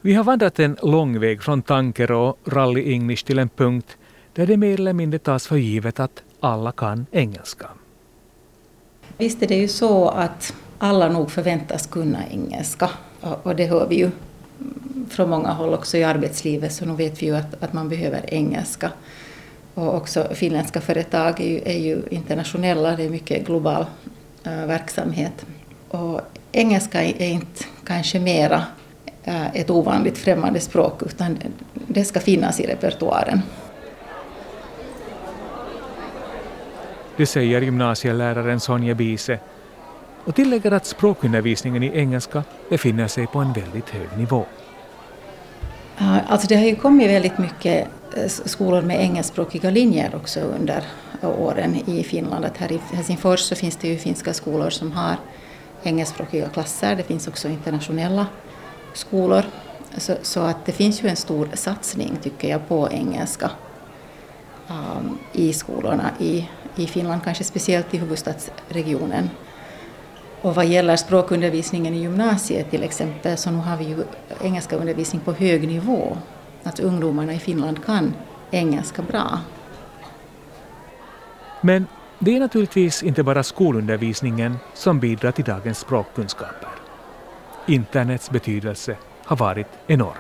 Vi 0.00 0.14
har 0.14 0.24
vandrat 0.24 0.58
en 0.58 0.76
lång 0.82 1.20
väg 1.20 1.42
från 1.42 1.62
tanker 1.62 2.12
och 2.12 2.38
rally 2.44 2.92
English 2.92 3.24
till 3.24 3.38
en 3.38 3.48
punkt 3.48 3.96
där 4.32 4.46
det 4.46 4.56
mer 4.56 4.80
eller 4.80 4.92
mindre 4.92 5.18
tas 5.18 5.46
för 5.46 5.56
givet 5.56 6.00
att 6.00 6.22
alla 6.40 6.72
kan 6.72 7.06
engelska. 7.10 7.66
Visst 9.18 9.42
är 9.42 9.46
det 9.46 9.56
ju 9.56 9.68
så 9.68 10.08
att 10.08 10.54
alla 10.78 11.08
nog 11.08 11.30
förväntas 11.30 11.86
kunna 11.86 12.26
engelska 12.30 12.90
och 13.20 13.56
det 13.56 13.66
hör 13.66 13.88
vi 13.88 13.96
ju 13.96 14.10
från 15.10 15.30
många 15.30 15.48
håll 15.48 15.74
också 15.74 15.96
i 15.96 16.04
arbetslivet 16.04 16.72
så 16.72 16.84
nu 16.84 16.94
vet 16.94 17.22
vi 17.22 17.26
ju 17.26 17.36
att, 17.36 17.62
att 17.62 17.72
man 17.72 17.88
behöver 17.88 18.34
engelska. 18.34 18.90
Och 19.74 19.94
också 19.94 20.28
finländska 20.34 20.80
företag 20.80 21.40
är 21.40 21.48
ju, 21.48 21.60
är 21.64 21.78
ju 21.78 22.02
internationella, 22.10 22.96
det 22.96 23.04
är 23.04 23.10
mycket 23.10 23.46
global 23.46 23.86
äh, 24.44 24.66
verksamhet. 24.66 25.46
Och 25.88 26.20
engelska 26.52 27.02
är 27.02 27.28
inte 27.28 27.64
kanske 27.84 28.20
mera 28.20 28.64
äh, 29.24 29.56
ett 29.56 29.70
ovanligt 29.70 30.18
främmande 30.18 30.60
språk 30.60 31.02
utan 31.02 31.38
det 31.72 32.04
ska 32.04 32.20
finnas 32.20 32.60
i 32.60 32.66
repertoaren. 32.66 33.42
Det 37.16 37.26
säger 37.26 37.60
gymnasieläraren 37.60 38.60
Sonja 38.60 38.94
Bise 38.94 39.38
och 40.26 40.34
tillägger 40.34 40.72
att 40.72 40.86
språkundervisningen 40.86 41.82
i 41.82 41.98
engelska 41.98 42.44
befinner 42.68 43.08
sig 43.08 43.26
på 43.26 43.38
en 43.38 43.52
väldigt 43.52 43.90
hög 43.90 44.18
nivå. 44.18 44.46
Alltså 45.98 46.46
det 46.48 46.56
har 46.56 46.64
ju 46.64 46.76
kommit 46.76 47.10
väldigt 47.10 47.38
mycket 47.38 47.88
eh, 48.16 48.26
skolor 48.28 48.82
med 48.82 49.00
engelskspråkiga 49.00 49.70
linjer 49.70 50.14
också 50.14 50.40
under 50.40 50.82
åren 51.22 51.76
i 51.86 52.02
Finland. 52.02 52.44
Att 52.44 52.56
här 52.56 52.72
i 52.72 52.80
Helsingfors 52.92 53.40
så 53.40 53.54
finns 53.54 53.76
det 53.76 53.88
ju 53.88 53.98
finska 53.98 54.34
skolor 54.34 54.70
som 54.70 54.92
har 54.92 55.16
engelskspråkiga 55.82 56.48
klasser. 56.48 56.96
Det 56.96 57.02
finns 57.02 57.28
också 57.28 57.48
internationella 57.48 58.26
skolor. 58.92 59.42
Så, 59.96 60.14
så 60.22 60.40
att 60.40 60.66
det 60.66 60.72
finns 60.72 61.02
ju 61.02 61.08
en 61.08 61.16
stor 61.16 61.48
satsning 61.54 62.18
tycker 62.22 62.48
jag 62.48 62.68
på 62.68 62.88
engelska 62.92 63.50
um, 64.68 65.18
i 65.32 65.52
skolorna 65.52 66.10
i, 66.18 66.48
i 66.76 66.86
Finland, 66.86 67.24
kanske 67.24 67.44
speciellt 67.44 67.94
i 67.94 67.98
huvudstadsregionen. 67.98 69.30
Och 70.42 70.54
vad 70.54 70.66
gäller 70.66 70.96
språkundervisningen 70.96 71.94
i 71.94 71.98
gymnasiet 71.98 72.70
till 72.70 72.82
exempel 72.82 73.36
så 73.36 73.50
nu 73.50 73.58
har 73.58 73.76
vi 73.76 73.84
ju 73.84 74.04
engelska 74.42 74.76
undervisning 74.76 75.20
på 75.20 75.32
hög 75.32 75.68
nivå. 75.68 76.16
Att 76.62 76.80
ungdomarna 76.80 77.32
i 77.32 77.38
Finland 77.38 77.84
kan 77.84 78.14
engelska 78.50 79.02
bra. 79.02 79.40
Men 81.60 81.86
det 82.18 82.36
är 82.36 82.40
naturligtvis 82.40 83.02
inte 83.02 83.22
bara 83.22 83.42
skolundervisningen 83.42 84.56
som 84.74 85.00
bidrar 85.00 85.32
till 85.32 85.44
dagens 85.44 85.78
språkkunskaper. 85.78 86.68
Internets 87.66 88.30
betydelse 88.30 88.96
har 89.24 89.36
varit 89.36 89.66
enorm. 89.86 90.16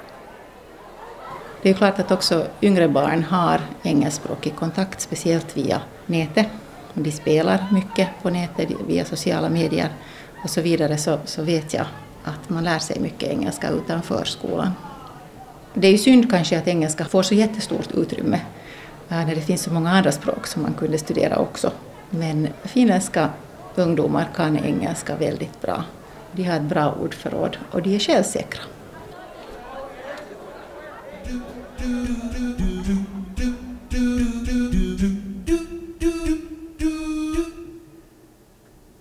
Det 1.62 1.70
är 1.70 1.74
klart 1.74 1.98
att 1.98 2.10
också 2.10 2.46
yngre 2.62 2.88
barn 2.88 3.22
har 3.22 3.60
engelskspråkig 3.82 4.56
kontakt, 4.56 5.00
speciellt 5.00 5.56
via 5.56 5.80
nätet. 6.06 6.46
De 6.98 7.12
spelar 7.12 7.66
mycket 7.72 8.08
på 8.22 8.30
nätet 8.30 8.68
via 8.86 9.04
sociala 9.04 9.48
medier 9.48 9.88
och 10.44 10.50
så 10.50 10.60
vidare 10.60 10.98
så, 10.98 11.18
så 11.24 11.42
vet 11.42 11.74
jag 11.74 11.86
att 12.24 12.50
man 12.50 12.64
lär 12.64 12.78
sig 12.78 13.00
mycket 13.00 13.28
engelska 13.30 13.70
utanför 13.70 14.24
skolan. 14.24 14.72
Det 15.74 15.86
är 15.86 15.92
ju 15.92 15.98
synd 15.98 16.30
kanske 16.30 16.58
att 16.58 16.68
engelska 16.68 17.04
får 17.04 17.22
så 17.22 17.34
jättestort 17.34 17.94
utrymme 17.94 18.40
äh, 19.08 19.26
när 19.26 19.34
det 19.34 19.40
finns 19.40 19.62
så 19.62 19.72
många 19.72 19.90
andra 19.90 20.12
språk 20.12 20.46
som 20.46 20.62
man 20.62 20.74
kunde 20.74 20.98
studera 20.98 21.38
också. 21.38 21.72
Men 22.10 22.48
finländska 22.64 23.30
ungdomar 23.74 24.28
kan 24.36 24.56
engelska 24.56 25.16
väldigt 25.16 25.60
bra. 25.60 25.84
De 26.32 26.44
har 26.44 26.56
ett 26.56 26.62
bra 26.62 26.94
ordförråd 27.02 27.56
och 27.70 27.82
de 27.82 27.94
är 27.94 27.98
självsäkra. 27.98 28.62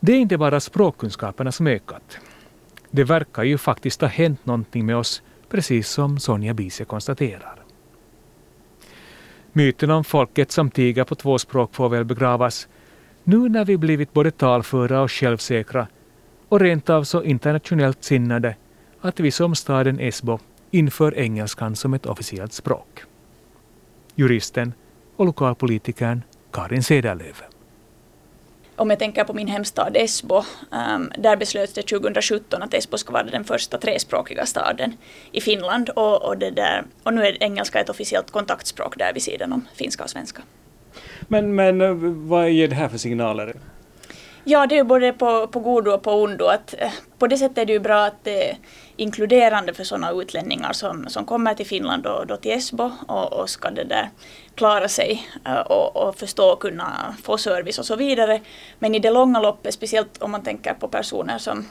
Det 0.06 0.12
är 0.12 0.20
inte 0.20 0.38
bara 0.38 0.60
språkkunskaperna 0.60 1.52
som 1.52 1.68
ökat. 1.68 2.18
Det 2.92 3.04
verkar 3.04 3.44
ju 3.44 3.58
faktiskt 3.58 4.02
ha 4.02 4.08
hänt 4.08 4.46
någonting 4.46 4.86
med 4.86 4.98
oss, 4.98 5.22
precis 5.50 5.90
som 5.90 6.20
Sonja 6.20 6.54
Bise 6.54 6.86
konstaterar. 6.86 7.64
Myten 9.54 9.92
om 9.92 10.04
folket 10.04 10.52
som 10.52 10.72
tiger 10.72 11.04
på 11.04 11.16
två 11.16 11.38
språk 11.38 11.76
får 11.76 11.90
väl 11.90 12.06
begravas, 12.06 12.68
nu 13.24 13.50
när 13.50 13.66
vi 13.66 13.78
blivit 13.78 14.14
både 14.14 14.32
talföra 14.32 15.02
och 15.02 15.12
självsäkra 15.12 15.88
och 16.50 16.60
rent 16.60 16.90
av 16.90 17.04
så 17.04 17.24
internationellt 17.24 18.04
sinnade 18.04 18.56
att 19.02 19.20
vi 19.20 19.32
som 19.32 19.56
staden 19.56 20.00
Esbo 20.00 20.40
inför 20.72 21.18
engelskan 21.18 21.76
som 21.76 21.94
ett 21.94 22.06
officiellt 22.06 22.54
språk. 22.54 23.04
Juristen 24.16 24.74
och 25.16 25.26
lokalpolitikern 25.26 26.22
Karin 26.52 26.84
Cederlöf 26.84 27.55
om 28.76 28.90
jag 28.90 29.00
tänker 29.00 29.24
på 29.24 29.34
min 29.34 29.48
hemstad 29.48 29.98
Esbo, 29.98 30.44
um, 30.72 31.12
där 31.18 31.36
beslöts 31.36 31.74
det 31.74 31.82
2017 31.82 32.64
att 32.64 32.74
Esbo 32.74 32.98
ska 32.98 33.14
vara 33.14 33.24
den 33.24 33.44
första 33.44 33.78
trespråkiga 33.78 34.46
staden 34.46 34.98
i 35.32 35.42
Finland 35.42 35.90
och, 35.90 36.24
och, 36.24 36.38
det 36.38 36.52
där, 36.52 36.84
och 37.04 37.14
nu 37.14 37.26
är 37.26 37.44
engelska 37.44 37.80
ett 37.80 37.90
officiellt 37.90 38.32
kontaktspråk 38.32 38.98
där 38.98 39.14
vid 39.14 39.24
sidan 39.24 39.54
om 39.54 39.68
finska 39.76 40.04
och 40.04 40.10
svenska. 40.10 40.42
Men, 41.22 41.56
men 41.56 41.82
eh, 41.82 41.94
vad 42.28 42.50
ger 42.50 42.68
det 42.68 42.76
här 42.76 42.90
för 42.90 42.98
signaler? 42.98 43.56
Ja, 44.48 44.68
det 44.68 44.76
är 44.76 44.78
ju 44.78 44.84
både 44.84 45.14
på, 45.14 45.48
på 45.48 45.60
godo 45.60 45.92
och 45.92 46.04
på 46.04 46.12
ondo. 46.12 46.46
Att, 46.46 46.76
eh, 46.78 46.92
på 47.18 47.28
det 47.28 47.38
sättet 47.38 47.58
är 47.58 47.66
det 47.66 47.74
ju 47.74 47.80
bra 47.80 48.06
att 48.06 48.24
det 48.24 48.50
är 48.50 48.58
inkluderande 48.96 49.74
för 49.74 49.84
sådana 49.84 50.12
utlänningar 50.12 50.74
som, 50.74 51.08
som 51.10 51.26
kommer 51.26 51.54
till 51.54 51.66
Finland 51.66 52.06
och 52.06 52.28
då 52.28 52.38
till 52.38 52.52
Esbo 52.52 52.92
och, 53.08 53.34
och 53.34 53.50
ska 53.50 53.70
det 53.70 53.84
där 53.84 54.10
klara 54.56 54.88
sig 54.88 55.28
eh, 55.46 55.60
och, 55.60 55.96
och 55.96 56.16
förstå 56.16 56.54
och 56.54 56.60
kunna 56.60 57.16
få 57.24 57.38
service 57.38 57.80
och 57.80 57.86
så 57.86 57.96
vidare. 57.96 58.42
Men 58.80 58.96
i 58.96 59.00
det 59.00 59.12
långa 59.12 59.40
loppet, 59.40 59.74
speciellt 59.74 60.22
om 60.22 60.32
man 60.32 60.44
tänker 60.44 60.74
på 60.74 60.88
personer 60.88 61.38
som 61.38 61.66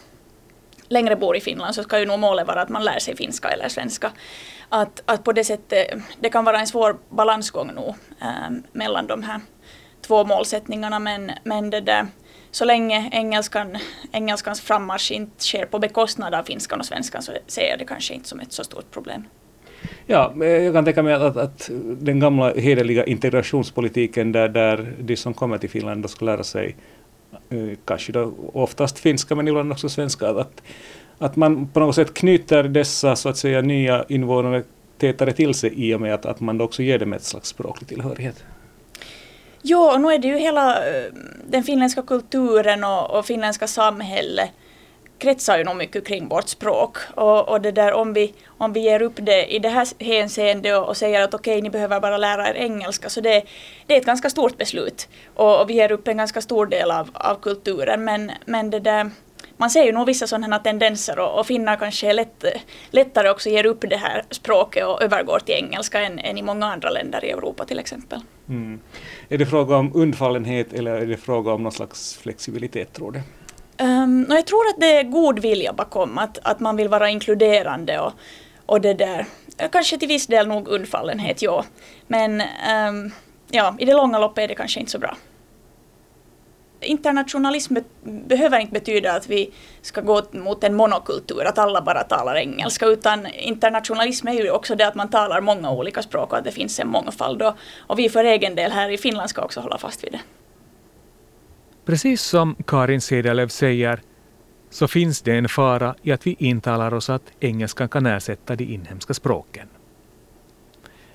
längre 0.89 1.17
bor 1.17 1.37
i 1.37 1.41
Finland 1.41 1.75
så 1.75 1.83
ska 1.83 1.99
ju 1.99 2.07
nog 2.07 2.19
målet 2.19 2.47
vara 2.47 2.63
att 2.63 2.69
man 2.69 2.85
lär 2.85 2.99
sig 2.99 3.17
finska 3.17 3.49
eller 3.49 3.69
svenska. 3.69 4.13
Att, 4.69 5.03
att 5.05 5.25
på 5.25 5.33
det 5.33 5.45
sättet, 5.45 5.95
eh, 5.95 6.01
det 6.21 6.31
kan 6.31 6.45
vara 6.45 6.61
en 6.61 6.67
svår 6.67 6.97
balansgång 7.09 7.75
nog 7.75 7.95
eh, 8.21 8.51
mellan 8.73 9.07
de 9.07 9.23
här 9.23 9.41
två 10.07 10.25
målsättningarna 10.25 10.99
men, 10.99 11.33
men 11.45 11.71
det 11.71 11.81
där 11.81 12.07
så 12.55 12.65
länge 12.65 13.11
engelskan, 13.13 13.77
engelskans 14.13 14.61
frammarsch 14.61 15.13
inte 15.13 15.45
sker 15.45 15.67
på 15.67 15.79
bekostnad 15.79 16.35
av 16.35 16.43
finskan 16.43 16.81
och 16.81 16.87
svenskan 16.87 17.23
så 17.23 17.33
ser 17.47 17.71
jag 17.71 17.79
det 17.79 17.85
kanske 17.85 18.15
inte 18.15 18.29
som 18.29 18.41
ett 18.41 18.53
så 18.53 18.65
stort 18.65 18.91
problem. 18.91 19.25
Ja, 20.07 20.33
jag 20.45 20.75
kan 20.75 20.85
tänka 20.85 21.03
mig 21.03 21.15
att, 21.15 21.37
att, 21.37 21.71
den 22.01 22.21
gamla 22.21 22.55
hederliga 22.55 23.05
integrationspolitiken 23.05 24.33
där, 24.33 24.49
där 24.49 24.95
de 25.01 25.17
som 25.17 25.35
kommer 25.35 25.59
till 25.59 25.71
Finland 25.71 26.03
då 26.03 26.09
ska 26.09 26.25
lära 26.25 26.45
sig 26.45 26.77
eh, 27.51 27.79
kanske 27.85 28.13
då 28.13 28.33
oftast 28.53 28.99
finska 28.99 29.35
men 29.35 29.49
ibland 29.49 29.73
också 29.73 29.89
svenska, 29.89 30.29
att, 30.29 30.63
att 31.19 31.37
man 31.37 31.69
på 31.69 31.81
något 31.81 31.95
sätt 31.95 32.15
knyter 32.15 32.63
dessa 32.63 33.17
så 33.17 33.29
att 33.29 33.37
säga 33.37 33.61
nya 33.61 34.05
invånare 34.09 34.63
tätare 34.99 35.33
till 35.33 35.55
sig 35.55 35.73
i 35.77 35.95
och 35.95 36.01
med 36.01 36.15
att, 36.15 36.27
att 36.27 36.41
man 36.41 36.61
också 36.61 36.83
ger 36.83 36.99
dem 36.99 37.13
ett 37.13 37.25
slags 37.25 37.49
språklig 37.49 37.89
tillhörighet. 37.89 38.45
Och 39.73 40.01
nu 40.01 40.09
är 40.09 40.19
det 40.19 40.29
ju 40.29 40.39
hela 40.39 40.77
eh, 40.77 41.05
den 41.47 41.63
finländska 41.63 42.03
kulturen 42.03 42.85
och, 42.85 43.11
och 43.11 43.27
finländska 43.27 43.67
samhället 43.67 44.51
kretsar 45.19 45.59
ju 45.59 45.65
nog 45.65 45.77
mycket 45.77 46.07
kring 46.07 46.29
vårt 46.29 46.49
språk. 46.49 46.99
Och, 47.15 47.49
och 47.49 47.61
det 47.61 47.73
där 47.73 47.93
om 47.93 48.13
vi, 48.13 48.35
om 48.47 48.73
vi 48.73 48.81
ger 48.81 49.03
upp 49.03 49.13
det 49.17 49.55
i 49.55 49.59
det 49.59 49.69
här 49.69 50.05
hänseendet 50.05 50.79
och, 50.79 50.89
och 50.89 50.97
säger 50.97 51.21
att 51.21 51.35
okej, 51.35 51.53
okay, 51.53 51.63
ni 51.63 51.71
behöver 51.71 52.01
bara 52.01 52.17
lära 52.17 52.49
er 52.49 52.55
engelska, 52.55 53.09
så 53.09 53.21
det, 53.21 53.43
det 53.87 53.95
är 53.95 53.99
ett 53.99 54.07
ganska 54.07 54.31
stort 54.31 54.59
beslut. 54.59 55.09
Och, 55.35 55.61
och, 55.61 55.71
vi 55.71 55.75
ger 55.75 55.93
upp 55.93 56.09
en 56.09 56.17
ganska 56.17 56.41
stor 56.41 56.67
del 56.67 56.91
av, 56.91 57.11
av 57.13 57.35
kulturen, 57.35 58.05
men, 58.05 58.33
men 58.45 58.71
det 58.71 58.81
där 58.81 59.11
man 59.57 59.71
ser 59.71 59.85
ju 59.85 59.93
nog 59.93 60.07
vissa 60.07 60.27
sådana 60.27 60.59
tendenser 60.59 61.19
och, 61.19 61.39
och 61.39 61.47
finnar 61.47 61.77
kanske 61.77 62.13
lätt, 62.13 62.45
lättare 62.91 63.31
också 63.31 63.49
ger 63.49 63.67
upp 63.67 63.85
det 63.91 63.97
här 63.97 64.23
språket 64.31 64.87
och 64.87 65.03
övergår 65.03 65.39
till 65.39 65.55
engelska 65.55 66.01
än, 66.01 66.19
än 66.19 66.39
i 66.39 66.43
många 66.43 66.67
andra 66.67 66.91
länder 66.91 67.25
i 67.25 67.31
Europa 67.31 67.65
till 67.65 67.79
exempel. 67.79 68.21
Mm. 68.49 68.81
Är 69.29 69.39
det 69.39 69.47
fråga 69.47 69.77
om 69.77 69.91
undfallenhet 69.95 70.73
eller 70.73 70.91
är 70.91 71.07
det 71.07 71.17
fråga 71.17 71.53
om 71.53 71.63
någon 71.63 71.73
slags 71.73 72.17
flexibilitet 72.17 72.93
tror 72.93 73.13
du? 73.13 73.21
Um, 73.85 74.27
jag 74.29 74.47
tror 74.47 74.69
att 74.69 74.81
det 74.81 74.97
är 74.97 75.03
god 75.03 75.39
vilja 75.39 75.73
bakom, 75.73 76.19
att, 76.19 76.39
att 76.43 76.61
man 76.61 76.77
vill 76.77 76.89
vara 76.89 77.11
inkluderande 77.11 78.01
och, 78.01 78.13
och 78.67 78.81
det 78.81 78.95
där. 78.95 79.27
Kanske 79.73 79.99
till 79.99 80.09
viss 80.09 80.27
del 80.27 80.49
nog 80.49 80.69
undfallenhet, 80.69 81.43
ja. 81.43 81.65
Men 82.07 82.41
um, 82.89 83.13
ja, 83.51 83.77
i 83.79 83.85
det 83.85 83.95
långa 83.95 84.19
loppet 84.19 84.45
är 84.45 84.49
det 84.49 84.55
kanske 84.55 84.81
inte 84.81 84.93
så 84.93 84.99
bra 84.99 85.17
internationalism 86.85 87.77
behöver 88.03 88.59
inte 88.59 88.73
betyda 88.73 89.13
att 89.13 89.29
vi 89.29 89.51
ska 89.83 90.01
gå 90.01 90.23
mot 90.33 90.65
en 90.65 90.75
monokultur, 90.75 91.45
att 91.45 91.59
alla 91.59 91.83
bara 91.83 92.03
talar 92.03 92.37
engelska, 92.37 92.87
utan 92.87 93.27
internationalism 93.27 94.29
är 94.29 94.33
ju 94.33 94.51
också 94.51 94.75
det 94.75 94.87
att 94.87 94.95
man 94.95 95.11
talar 95.11 95.41
många 95.41 95.71
olika 95.71 96.03
språk 96.03 96.33
och 96.33 96.39
att 96.39 96.45
det 96.45 96.53
finns 96.53 96.81
en 96.81 96.89
mångfald. 96.89 97.43
Och, 97.43 97.55
och 97.79 97.99
vi 97.99 98.09
för 98.09 98.25
egen 98.25 98.55
del 98.55 98.73
här 98.73 98.91
i 98.91 98.99
Finland 98.99 99.31
ska 99.31 99.43
också 99.43 99.61
hålla 99.61 99.79
fast 99.79 100.05
vid 100.05 100.13
det. 100.13 100.21
Precis 101.85 102.23
som 102.23 102.57
Karin 102.67 103.01
Sedelöv 103.01 103.49
säger 103.49 104.01
så 104.71 104.89
finns 104.89 105.23
det 105.23 105.33
en 105.33 105.49
fara 105.49 105.95
i 106.03 106.13
att 106.13 106.27
vi 106.27 106.37
intalar 106.39 106.95
oss 106.95 107.11
att 107.11 107.23
engelskan 107.41 107.89
kan 107.89 108.07
ersätta 108.07 108.57
de 108.57 108.65
inhemska 108.65 109.15
språken. 109.15 109.69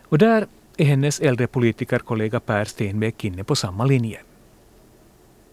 Och 0.03 0.17
där 0.17 0.47
är 0.77 0.86
hennes 0.86 1.19
äldre 1.19 1.47
politikerkollega 1.47 2.39
Per 2.39 2.65
Stenbeck 2.65 3.23
inne 3.23 3.43
på 3.43 3.55
samma 3.55 3.86
linje. 3.86 4.19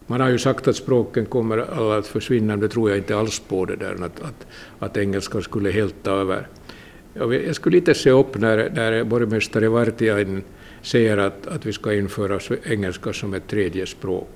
Man 0.07 0.21
har 0.21 0.29
ju 0.29 0.38
sagt 0.38 0.69
att 0.69 0.77
språken 0.77 1.27
kommer 1.27 1.59
alla 1.59 1.99
att 1.99 2.07
försvinna, 2.07 2.47
men 2.47 2.61
det 2.61 2.69
tror 2.69 2.90
jag 2.90 2.99
inte 2.99 3.16
alls 3.16 3.38
på 3.49 3.64
det 3.64 3.77
där 3.77 3.95
att, 3.95 4.21
att, 4.21 4.47
att 4.79 4.97
engelskan 4.97 5.42
skulle 5.42 5.71
helt 5.71 6.03
ta 6.03 6.11
över. 6.11 6.49
Jag 7.14 7.55
skulle 7.55 7.77
lite 7.77 7.95
se 7.95 8.11
upp 8.11 8.38
när, 8.38 8.71
när 8.71 9.05
borgmästare 9.05 9.69
Vartiainen 9.69 10.42
säger 10.83 11.16
att, 11.16 11.47
att 11.47 11.66
vi 11.66 11.73
ska 11.73 11.95
införa 11.95 12.40
engelska 12.64 13.12
som 13.12 13.35
ett 13.35 13.49
tredje 13.49 13.87
språk. 13.87 14.29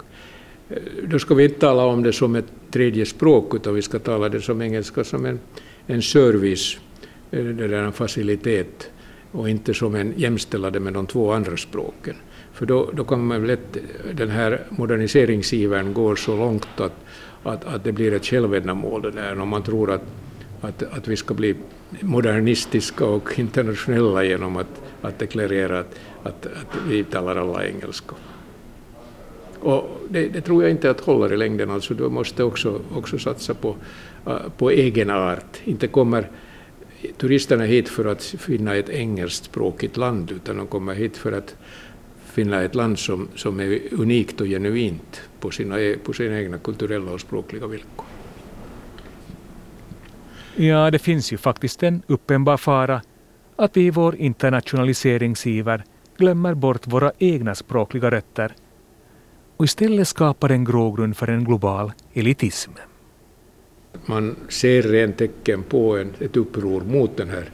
Eh, 0.68 0.76
då 1.08 1.18
ska 1.18 1.34
vi 1.34 1.44
inte 1.44 1.60
tala 1.60 1.84
om 1.84 2.02
det 2.02 2.12
som 2.12 2.36
ett 2.36 2.52
tredje 2.70 3.06
språk, 3.06 3.54
utan 3.54 3.74
vi 3.74 3.82
ska 3.82 3.98
tala 3.98 4.28
det 4.28 4.40
som 4.40 4.62
engelska 4.62 5.04
som 5.04 5.26
en, 5.26 5.40
en 5.86 6.02
service, 6.02 6.78
eh, 7.30 7.44
det 7.44 7.68
där 7.68 7.82
en 7.82 7.92
facilitet, 7.92 8.90
och 9.32 9.48
inte 9.48 9.74
som 9.74 9.94
en 9.94 10.14
jämställande 10.16 10.80
med 10.80 10.92
de 10.92 11.06
två 11.06 11.32
andra 11.32 11.56
språken. 11.56 12.16
För 12.60 12.66
då, 12.66 12.90
då 12.92 13.04
kan 13.04 13.26
man 13.26 13.46
lätt, 13.46 13.76
den 14.12 14.30
här 14.30 14.60
moderniseringsivern 14.68 15.92
går 15.92 16.16
så 16.16 16.36
långt 16.36 16.80
att, 16.80 16.92
att, 17.42 17.64
att 17.64 17.84
det 17.84 17.92
blir 17.92 18.12
ett 18.12 18.26
självändamål 18.26 19.02
det 19.02 19.10
där, 19.10 19.40
om 19.40 19.48
man 19.48 19.62
tror 19.62 19.90
att, 19.90 20.02
att, 20.60 20.82
att 20.82 21.08
vi 21.08 21.16
ska 21.16 21.34
bli 21.34 21.54
modernistiska 22.00 23.04
och 23.04 23.38
internationella 23.38 24.24
genom 24.24 24.56
att, 24.56 24.82
att 25.02 25.18
deklarera 25.18 25.78
att, 25.78 26.00
att, 26.22 26.46
att 26.46 26.76
vi 26.88 27.04
talar 27.04 27.36
alla 27.36 27.66
engelska. 27.66 28.14
Och 29.60 30.00
det, 30.08 30.28
det, 30.28 30.40
tror 30.40 30.62
jag 30.62 30.70
inte 30.70 30.90
att 30.90 31.00
håller 31.00 31.32
i 31.32 31.36
längden, 31.36 31.70
alltså 31.70 31.94
du 31.94 32.08
måste 32.08 32.44
också, 32.44 32.80
också 32.94 33.18
satsa 33.18 33.54
på, 33.54 33.76
uh, 34.26 34.48
på 34.58 34.70
egen 34.70 35.10
art. 35.10 35.60
Inte 35.64 35.86
kommer 35.86 36.30
turisterna 37.16 37.64
hit 37.64 37.88
för 37.88 38.04
att 38.04 38.22
finna 38.22 38.74
ett 38.74 38.88
engelskspråkigt 38.88 39.96
land, 39.96 40.30
utan 40.30 40.56
de 40.56 40.66
kommer 40.66 40.94
hit 40.94 41.16
för 41.16 41.32
att 41.32 41.56
finna 42.30 42.62
ett 42.62 42.74
land 42.74 42.98
som, 42.98 43.28
som 43.34 43.60
är 43.60 43.80
unikt 43.90 44.40
och 44.40 44.46
genuint 44.46 45.20
på 45.40 45.50
sina, 45.50 45.80
e, 45.80 45.96
på 46.04 46.12
sina 46.12 46.38
egna 46.38 46.58
kulturella 46.58 47.12
och 47.12 47.20
språkliga 47.20 47.66
villkor. 47.66 48.06
Ja, 50.56 50.90
det 50.90 50.98
finns 50.98 51.32
ju 51.32 51.36
faktiskt 51.36 51.82
en 51.82 52.02
uppenbar 52.06 52.56
fara 52.56 53.02
att 53.56 53.76
vi 53.76 53.86
i 53.86 53.90
vår 53.90 54.16
internationaliseringsiver 54.16 55.84
glömmer 56.16 56.54
bort 56.54 56.86
våra 56.86 57.12
egna 57.18 57.54
språkliga 57.54 58.10
rötter 58.10 58.54
och 59.56 59.64
istället 59.64 60.08
skapar 60.08 60.48
en 60.48 60.64
grogrund 60.64 61.16
för 61.16 61.28
en 61.28 61.44
global 61.44 61.92
elitism. 62.12 62.70
Man 64.06 64.36
ser 64.48 64.82
rent 64.82 65.18
tecken 65.18 65.62
på 65.62 65.96
en, 65.96 66.14
ett 66.18 66.36
uppror 66.36 66.80
mot 66.80 67.16
den 67.16 67.28
här 67.28 67.50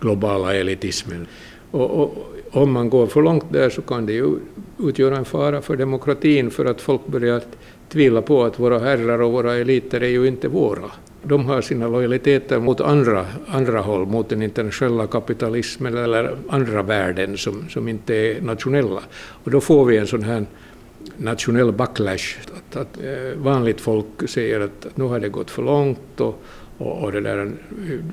globala 0.00 0.54
elitismen. 0.54 1.26
Och, 1.70 1.90
och, 2.02 2.14
om 2.50 2.72
man 2.72 2.90
går 2.90 3.06
för 3.06 3.22
långt 3.22 3.44
där 3.52 3.70
så 3.70 3.82
kan 3.82 4.06
det 4.06 4.12
ju 4.12 4.38
utgöra 4.78 5.16
en 5.16 5.24
fara 5.24 5.62
för 5.62 5.76
demokratin 5.76 6.50
för 6.50 6.64
att 6.64 6.80
folk 6.80 7.06
börjar 7.06 7.42
tvivla 7.88 8.22
på 8.22 8.44
att 8.44 8.60
våra 8.60 8.78
herrar 8.78 9.22
och 9.22 9.32
våra 9.32 9.54
eliter 9.54 10.00
är 10.00 10.08
ju 10.08 10.26
inte 10.26 10.48
våra. 10.48 10.90
De 11.22 11.46
har 11.46 11.60
sina 11.60 11.88
lojaliteter 11.88 12.58
mot 12.58 12.80
andra, 12.80 13.26
andra 13.46 13.80
håll, 13.80 14.06
mot 14.06 14.28
den 14.28 14.42
internationella 14.42 15.06
kapitalismen 15.06 15.96
eller 15.96 16.36
andra 16.48 16.82
värden 16.82 17.38
som, 17.38 17.68
som 17.68 17.88
inte 17.88 18.14
är 18.14 18.40
nationella. 18.40 19.02
Och 19.44 19.50
då 19.50 19.60
får 19.60 19.84
vi 19.84 19.96
en 19.96 20.06
sån 20.06 20.22
här 20.22 20.46
nationell 21.16 21.72
backlash, 21.72 22.38
att, 22.56 22.76
att 22.76 22.98
eh, 23.04 23.38
vanligt 23.38 23.80
folk 23.80 24.06
säger 24.28 24.60
att 24.60 24.86
nu 24.94 25.04
har 25.04 25.20
det 25.20 25.28
gått 25.28 25.50
för 25.50 25.62
långt 25.62 26.20
och, 26.20 26.42
och, 26.78 27.02
och 27.02 27.12
det, 27.12 27.20
där, 27.20 27.52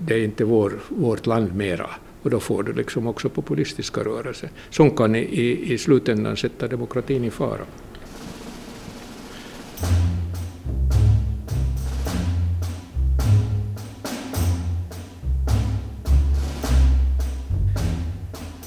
det 0.07 0.13
är 0.13 0.23
inte 0.23 0.43
vår, 0.43 0.73
vårt 0.89 1.25
land 1.25 1.55
mera. 1.55 1.89
Och 2.25 2.31
då 2.31 2.39
får 2.39 2.63
du 2.63 2.73
liksom 2.73 3.07
också 3.07 3.29
populistiska 3.29 4.01
rörelser 4.01 4.49
som 4.69 4.91
kan 4.91 5.15
i, 5.15 5.73
i 5.73 5.77
slutändan 5.77 6.37
sätta 6.37 6.67
demokratin 6.67 7.23
i 7.23 7.31
fara. 7.31 7.65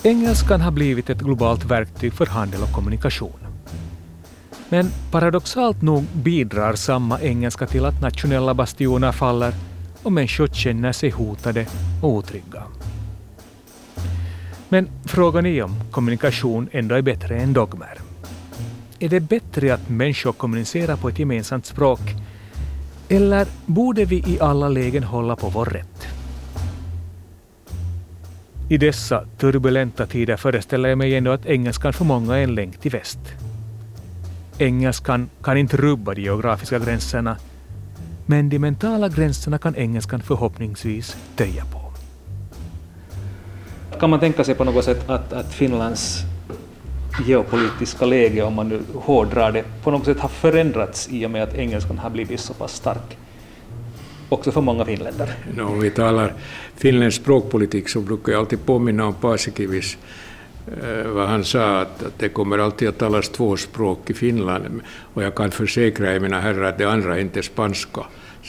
Engelskan 0.02 0.60
har 0.60 0.70
blivit 0.70 1.10
ett 1.10 1.20
globalt 1.20 1.64
verktyg 1.64 2.12
för 2.12 2.26
handel 2.26 2.62
och 2.62 2.72
kommunikation. 2.72 3.40
Men 4.68 4.90
paradoxalt 5.10 5.82
nog 5.82 6.04
bidrar 6.12 6.74
samma 6.74 7.20
engelska 7.20 7.66
till 7.66 7.84
att 7.84 8.02
nationella 8.02 8.54
bastioner 8.54 9.12
faller 9.12 9.52
och 10.02 10.12
människor 10.12 10.46
känner 10.46 10.92
sig 10.92 11.10
hotade 11.10 11.66
och 12.02 12.08
otrygga. 12.08 12.62
Men 14.68 14.88
frågan 15.04 15.46
är 15.46 15.62
om 15.62 15.80
kommunikation 15.90 16.68
ändå 16.72 16.94
är 16.94 17.02
bättre 17.02 17.36
än 17.36 17.52
dogmer. 17.52 17.98
Är 18.98 19.08
det 19.08 19.20
bättre 19.20 19.74
att 19.74 19.88
människor 19.88 20.32
kommunicerar 20.32 20.96
på 20.96 21.08
ett 21.08 21.18
gemensamt 21.18 21.66
språk 21.66 22.00
eller 23.08 23.46
borde 23.66 24.04
vi 24.04 24.16
i 24.16 24.38
alla 24.40 24.68
lägen 24.68 25.02
hålla 25.02 25.36
på 25.36 25.48
vår 25.48 25.64
rätt? 25.64 26.08
I 28.70 28.78
dessa 28.78 29.24
turbulenta 29.38 30.06
tider 30.06 30.36
föreställer 30.36 30.88
jag 30.88 30.98
mig 30.98 31.16
ändå 31.16 31.30
att 31.30 31.46
engelskan 31.46 31.92
för 31.92 32.04
många 32.04 32.36
är 32.36 32.42
en 32.42 32.54
länk 32.54 32.78
till 32.78 32.90
väst. 32.90 33.18
Engelskan 34.58 35.30
kan 35.42 35.56
inte 35.56 35.76
rubba 35.76 36.14
de 36.14 36.22
geografiska 36.22 36.78
gränserna, 36.78 37.36
men 38.26 38.48
de 38.48 38.58
mentala 38.58 39.08
gränserna 39.08 39.58
kan 39.58 39.76
engelskan 39.76 40.20
förhoppningsvis 40.20 41.16
töja 41.36 41.64
på. 41.64 41.77
Kan 44.00 44.10
man 44.10 44.20
tänka 44.20 44.44
sig 44.44 44.54
på 44.54 44.64
något 44.64 44.84
sätt 44.84 45.10
att, 45.10 45.32
att 45.32 45.54
Finlands 45.54 46.18
geopolitiska 47.26 48.06
läge, 48.06 48.42
om 48.42 48.54
man 48.54 48.68
nu 48.68 48.80
hårdrar 48.94 49.52
det, 49.52 49.64
på 49.82 49.90
något 49.90 50.04
sätt 50.04 50.20
har 50.20 50.28
förändrats 50.28 51.08
i 51.12 51.26
och 51.26 51.30
med 51.30 51.42
att 51.42 51.54
engelskan 51.54 51.98
har 51.98 52.10
blivit 52.10 52.40
så 52.40 52.54
pass 52.54 52.74
stark? 52.74 53.18
Också 54.28 54.52
för 54.52 54.60
många 54.60 54.84
finländare. 54.84 55.30
No, 55.56 55.62
om 55.62 55.80
vi 55.80 55.90
talar 55.90 56.32
finländsk 56.76 57.22
språkpolitik 57.22 57.88
så 57.88 58.00
brukar 58.00 58.32
jag 58.32 58.38
alltid 58.38 58.66
påminna 58.66 59.06
om 59.06 59.14
Paasikivis 59.14 59.98
eh, 60.66 61.08
vad 61.08 61.28
han 61.28 61.44
sa, 61.44 61.80
att, 61.80 62.02
att 62.02 62.18
det 62.18 62.28
kommer 62.28 62.58
alltid 62.58 62.88
att 62.88 62.98
talas 62.98 63.28
två 63.28 63.56
språk 63.56 64.10
i 64.10 64.14
Finland, 64.14 64.80
och 65.14 65.22
jag 65.22 65.34
kan 65.34 65.50
försäkra 65.50 66.14
er, 66.14 66.20
mina 66.20 66.40
herrar, 66.40 66.62
att 66.62 66.78
det 66.78 66.84
andra 66.84 67.20
inte 67.20 67.40
är 67.40 67.42
spanska, 67.42 68.00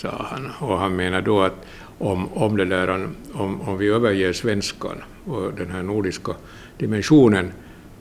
sa 0.01 0.27
han. 0.31 0.51
Och 0.69 0.77
han 0.77 0.95
menar 0.95 1.21
då 1.21 1.41
att 1.41 1.65
om, 1.97 2.33
om, 2.33 2.57
det 2.57 2.65
där, 2.65 3.09
om, 3.33 3.61
om 3.61 3.77
vi 3.77 3.87
överger 3.87 4.33
svenskan 4.33 5.03
och 5.25 5.53
den 5.53 5.71
här 5.71 5.83
nordiska 5.83 6.35
dimensionen, 6.77 7.51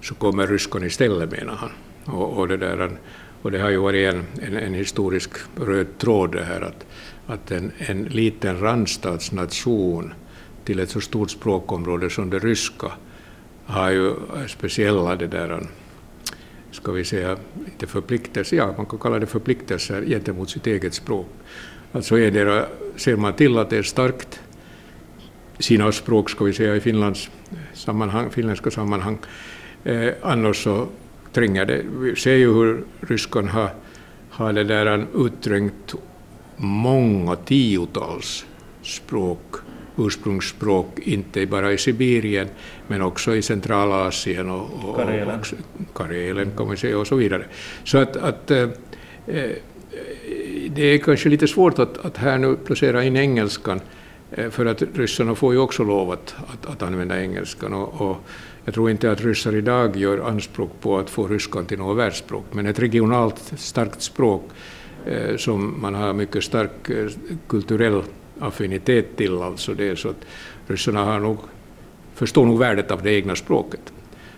så 0.03 0.15
kommer 0.15 0.47
ryskan 0.47 0.85
istället, 0.85 1.31
menar 1.31 1.55
han. 1.55 1.71
Och, 2.05 2.39
och, 2.39 2.49
det, 2.49 2.57
där, 2.57 2.91
och 3.43 3.51
det 3.51 3.59
har 3.59 3.71
ju 3.71 3.77
varit 3.77 4.15
en, 4.15 4.25
en, 4.43 4.57
en 4.57 4.75
historisk 4.75 5.31
röd 5.57 5.99
tråd 5.99 6.33
det 6.33 6.45
här 6.45 6.61
att, 6.61 6.87
att 7.27 7.51
en, 7.51 7.73
en 7.79 8.05
liten 8.05 8.61
randstatsnation 8.61 10.15
till 10.65 10.81
ett 10.81 10.91
så 10.91 11.01
stort 11.01 11.31
språkområde 11.31 12.11
som 12.11 12.31
det 12.31 12.39
ryska 12.39 12.93
har 13.65 13.91
ju 13.91 14.15
speciella 14.49 15.17
det 15.17 15.27
där, 15.27 15.67
ska 16.71 16.93
vi 16.93 17.05
säga, 17.05 17.37
inte 17.67 17.87
förpliktelser, 17.87 18.57
ja 18.57 18.75
man 18.77 18.87
kan 18.87 18.99
kalla 18.99 19.19
det 19.19 19.27
förpliktelser 19.27 20.05
gentemot 20.05 20.51
sitt 20.51 20.67
eget 20.67 20.95
språk. 20.95 21.27
Alltså 21.93 22.19
är 22.19 22.31
det, 22.31 22.69
ser 22.97 23.17
man 23.17 23.33
till 23.33 23.59
att 23.59 23.71
det 23.71 23.77
är 23.77 23.83
starkt, 23.83 24.41
sina 25.59 25.93
språk 25.93 26.31
ska 26.31 26.45
vi 26.45 26.53
säga 26.53 26.77
i 26.77 26.81
Finlands 26.81 27.31
sammanhang, 27.75 28.31
finländska 28.31 28.71
sammanhang, 28.71 29.19
eh, 29.85 30.13
annars 30.23 30.63
så 30.65 30.89
tränger 31.33 31.67
det. 31.67 31.83
Vi 32.01 32.17
ser 32.17 32.35
ju 32.35 32.53
hur 32.53 32.85
ryskan 33.01 33.49
har, 33.49 33.71
har 34.31 34.53
det 34.53 34.65
där 34.65 35.07
utträngt 35.15 35.95
många 36.57 37.37
tiotals 37.37 38.47
språk 38.83 39.57
ursprungsspråk, 39.99 40.99
inte 40.99 41.47
bara 41.47 41.73
i 41.73 41.79
Sibirien, 41.79 42.49
men 42.87 43.03
också 43.03 43.37
i 43.37 43.43
Centralasien 43.43 44.51
och, 44.51 44.85
och, 44.85 44.97
Karelen. 44.97 45.41
och 45.41 45.97
Karelen 45.97 46.51
kan 46.57 46.67
man 46.67 46.77
säga 46.77 46.99
och 46.99 47.07
så 47.07 47.17
vidare. 47.17 47.45
Så 47.85 47.99
att, 47.99 48.17
att 48.17 48.51
eh, 48.51 48.69
eh, 49.27 49.51
det 50.69 50.83
är 50.83 50.99
kanske 50.99 51.29
lite 51.29 51.49
svårt 51.49 51.79
att, 51.79 51.99
att 51.99 52.17
här 52.17 52.39
nu 52.39 52.57
placera 52.57 53.05
in 53.05 53.17
engelskan, 53.17 53.81
eh, 54.33 54.51
för 54.51 54.67
att 54.67 54.83
ryssarna 54.95 55.35
får 55.35 55.53
ju 55.53 55.59
också 55.59 55.85
lov 55.85 56.11
att, 56.11 56.35
att, 56.47 56.67
att 56.67 56.83
använda 56.83 57.23
engelskan. 57.23 57.75
Och, 57.75 58.11
och, 58.11 58.17
jag 58.65 58.75
tror 58.75 58.91
inte 58.91 59.11
att 59.11 59.21
ryssar 59.21 59.57
idag 59.57 59.97
gör 59.97 60.19
anspråk 60.19 60.71
på 60.81 60.99
att 60.99 61.11
få 61.11 61.27
ryskan 61.27 61.67
till 61.67 61.79
något 61.79 61.97
världsspråk, 61.97 62.45
men 62.53 62.67
ett 62.67 62.79
regionalt 62.79 63.53
starkt 63.57 64.03
språk 64.03 64.51
eh, 65.07 65.37
som 65.37 65.81
man 65.81 65.95
har 65.95 66.13
mycket 66.13 66.45
stark 66.45 66.91
eh, 66.91 67.07
kulturell 67.49 68.03
affinitet 68.41 69.17
till. 69.17 69.43
Alltså 69.43 69.75
det 69.75 69.99
så 69.99 70.09
att 70.09 70.27
ryssarna 70.67 71.05
har 71.05 71.21
nog, 71.21 71.39
förstår 72.15 72.47
nog 72.47 72.59
värdet 72.59 72.91
av 72.91 73.03
det 73.03 73.13
egna 73.13 73.37
språket. 73.37 73.93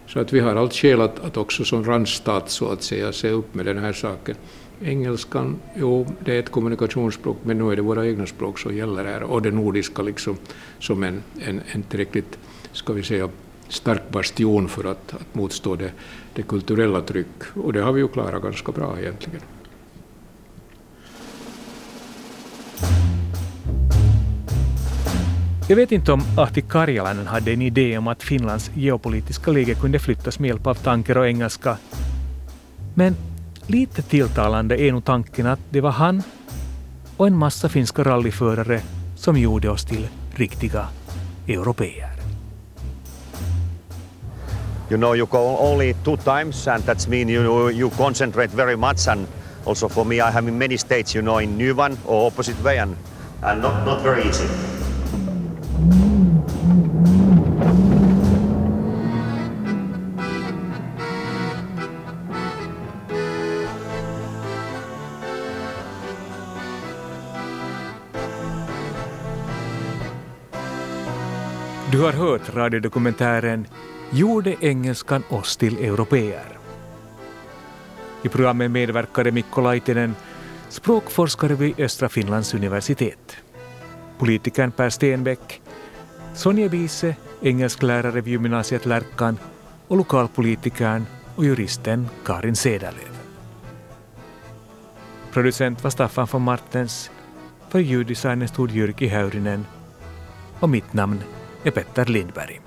Så 0.07 0.21
att 0.21 0.33
vi 0.33 0.41
har 0.41 0.57
allt 0.57 0.75
skäl 0.75 1.01
att, 1.01 1.25
att 1.25 1.37
också 1.37 1.65
som 1.65 1.85
randstat 1.85 2.51
så 2.51 2.69
att 2.69 2.83
säga 2.83 3.13
se 3.13 3.31
upp 3.31 3.55
med 3.55 3.67
den 3.67 3.79
här 3.79 3.93
saken. 3.93 4.37
Engelskan, 4.85 5.57
jo, 5.75 6.07
det 6.25 6.35
är 6.35 6.39
ett 6.39 6.51
kommunikationsspråk, 6.51 7.37
men 7.43 7.59
nu 7.59 7.73
är 7.73 7.77
det 7.77 7.83
våra 7.83 8.07
egna 8.07 8.27
språk 8.27 8.59
som 8.59 8.77
gäller 8.77 9.05
här, 9.05 9.23
och 9.23 9.43
det 9.43 9.51
nordiska 9.51 10.03
liksom 10.03 10.37
som 10.79 11.03
en, 11.03 11.23
en, 11.39 11.61
en 11.73 11.83
tillräckligt, 11.83 12.39
ska 12.73 12.93
vi 12.93 13.03
säga, 13.03 13.29
stark 13.69 14.11
bastion 14.11 14.69
för 14.69 14.85
att, 14.85 15.15
att 15.15 15.35
motstå 15.35 15.77
det, 15.77 15.93
det 16.35 16.43
kulturella 16.43 17.01
tryck. 17.01 17.43
Och 17.55 17.73
det 17.73 17.81
har 17.81 17.93
vi 17.93 18.01
ju 18.01 18.09
klarat 18.09 18.43
ganska 18.43 18.73
bra 18.73 19.01
egentligen. 19.01 19.41
Jag 25.69 25.77
vet 25.77 25.93
inte 25.93 26.13
om 26.13 26.23
Ahti 26.37 26.61
Karjalainen 26.61 27.27
hade 27.27 27.53
en 27.53 27.63
idé 27.63 27.99
om 27.99 28.09
att 28.09 28.23
Finlands 28.23 28.71
geopolitiska 28.75 29.51
läge 29.51 29.75
kunde 29.75 29.99
flyttas 29.99 30.39
med 30.39 30.49
hjälp 30.49 30.67
av 30.67 30.75
tanker 30.75 31.19
och 31.19 31.27
engelska. 31.27 31.77
Men 32.95 33.17
lite 33.71 34.03
tilltalande 34.03 34.81
är 34.81 34.93
nog 34.93 35.05
tanken 35.05 35.47
att 35.47 35.61
det 35.71 35.81
var 35.81 35.91
han 35.91 36.23
och 37.17 37.27
en 37.27 37.37
massa 37.37 37.69
finska 37.69 38.05
rallyförare 38.05 38.81
som 39.17 39.37
gjorde 39.37 39.71
oss 39.71 39.85
till 39.85 40.09
riktiga 40.35 40.89
europeer. 41.49 42.11
You 44.91 44.99
know, 44.99 45.17
you 45.17 45.27
go 45.27 45.39
only 45.39 45.95
two 46.05 46.17
times, 46.17 46.69
and 46.69 46.83
that's 46.85 47.09
mean 47.09 47.29
you 47.29 47.71
you 47.71 47.91
concentrate 47.91 48.57
very 48.57 48.77
much. 48.77 49.09
And 49.09 49.27
also 49.65 49.89
for 49.89 50.05
me, 50.05 50.17
I 50.17 50.31
have 50.33 50.49
in 50.49 50.59
many 50.59 50.79
states, 50.79 51.15
you 51.15 51.23
know, 51.23 51.41
in 51.41 51.57
new 51.59 51.79
one 51.79 51.97
or 52.07 52.27
opposite 52.27 52.65
way, 52.65 52.79
and 52.79 52.97
and 53.43 53.63
not 53.63 53.87
not 53.87 54.03
very 54.03 54.29
easy. 54.29 54.49
Du 72.01 72.05
har 72.05 72.13
hört 72.13 72.55
radiodokumentären 72.55 73.67
Gjorde 74.11 74.57
engelskan 74.61 75.23
oss 75.29 75.57
till 75.57 75.79
europeer? 75.79 76.59
I 78.23 78.29
programmet 78.29 78.71
medverkade 78.71 79.33
Mikko 79.33 79.61
Laitinen, 79.61 80.17
språkforskare 80.69 81.55
vid 81.55 81.81
Östra 81.81 82.09
Finlands 82.09 82.55
universitet. 82.55 83.37
Politikern 84.19 84.73
Per 84.73 84.91
Stenbeck, 84.91 85.63
Sonja 86.35 86.69
Wiese, 86.69 87.17
engelsklärare 87.43 88.21
vid 88.21 88.33
gymnasiet 88.33 88.87
Lärkan 88.87 89.39
och 89.89 89.97
lokalpolitikern 89.97 91.07
och 91.37 91.45
juristen 91.45 92.09
Karin 92.25 92.57
Cederlöf. 92.57 93.21
Producent 95.33 95.85
var 95.85 95.91
Staffan 95.91 96.29
von 96.33 96.43
Martens, 96.43 97.11
för 97.69 97.79
ljuddesignen 97.79 98.49
stod 98.49 98.71
Jyrki 98.71 99.07
Häyrinen 99.07 99.67
och 100.61 100.69
mitt 100.69 100.93
namn 100.93 101.23
är 101.65 101.71
Petter 101.71 102.05
Lindberg. 102.05 102.61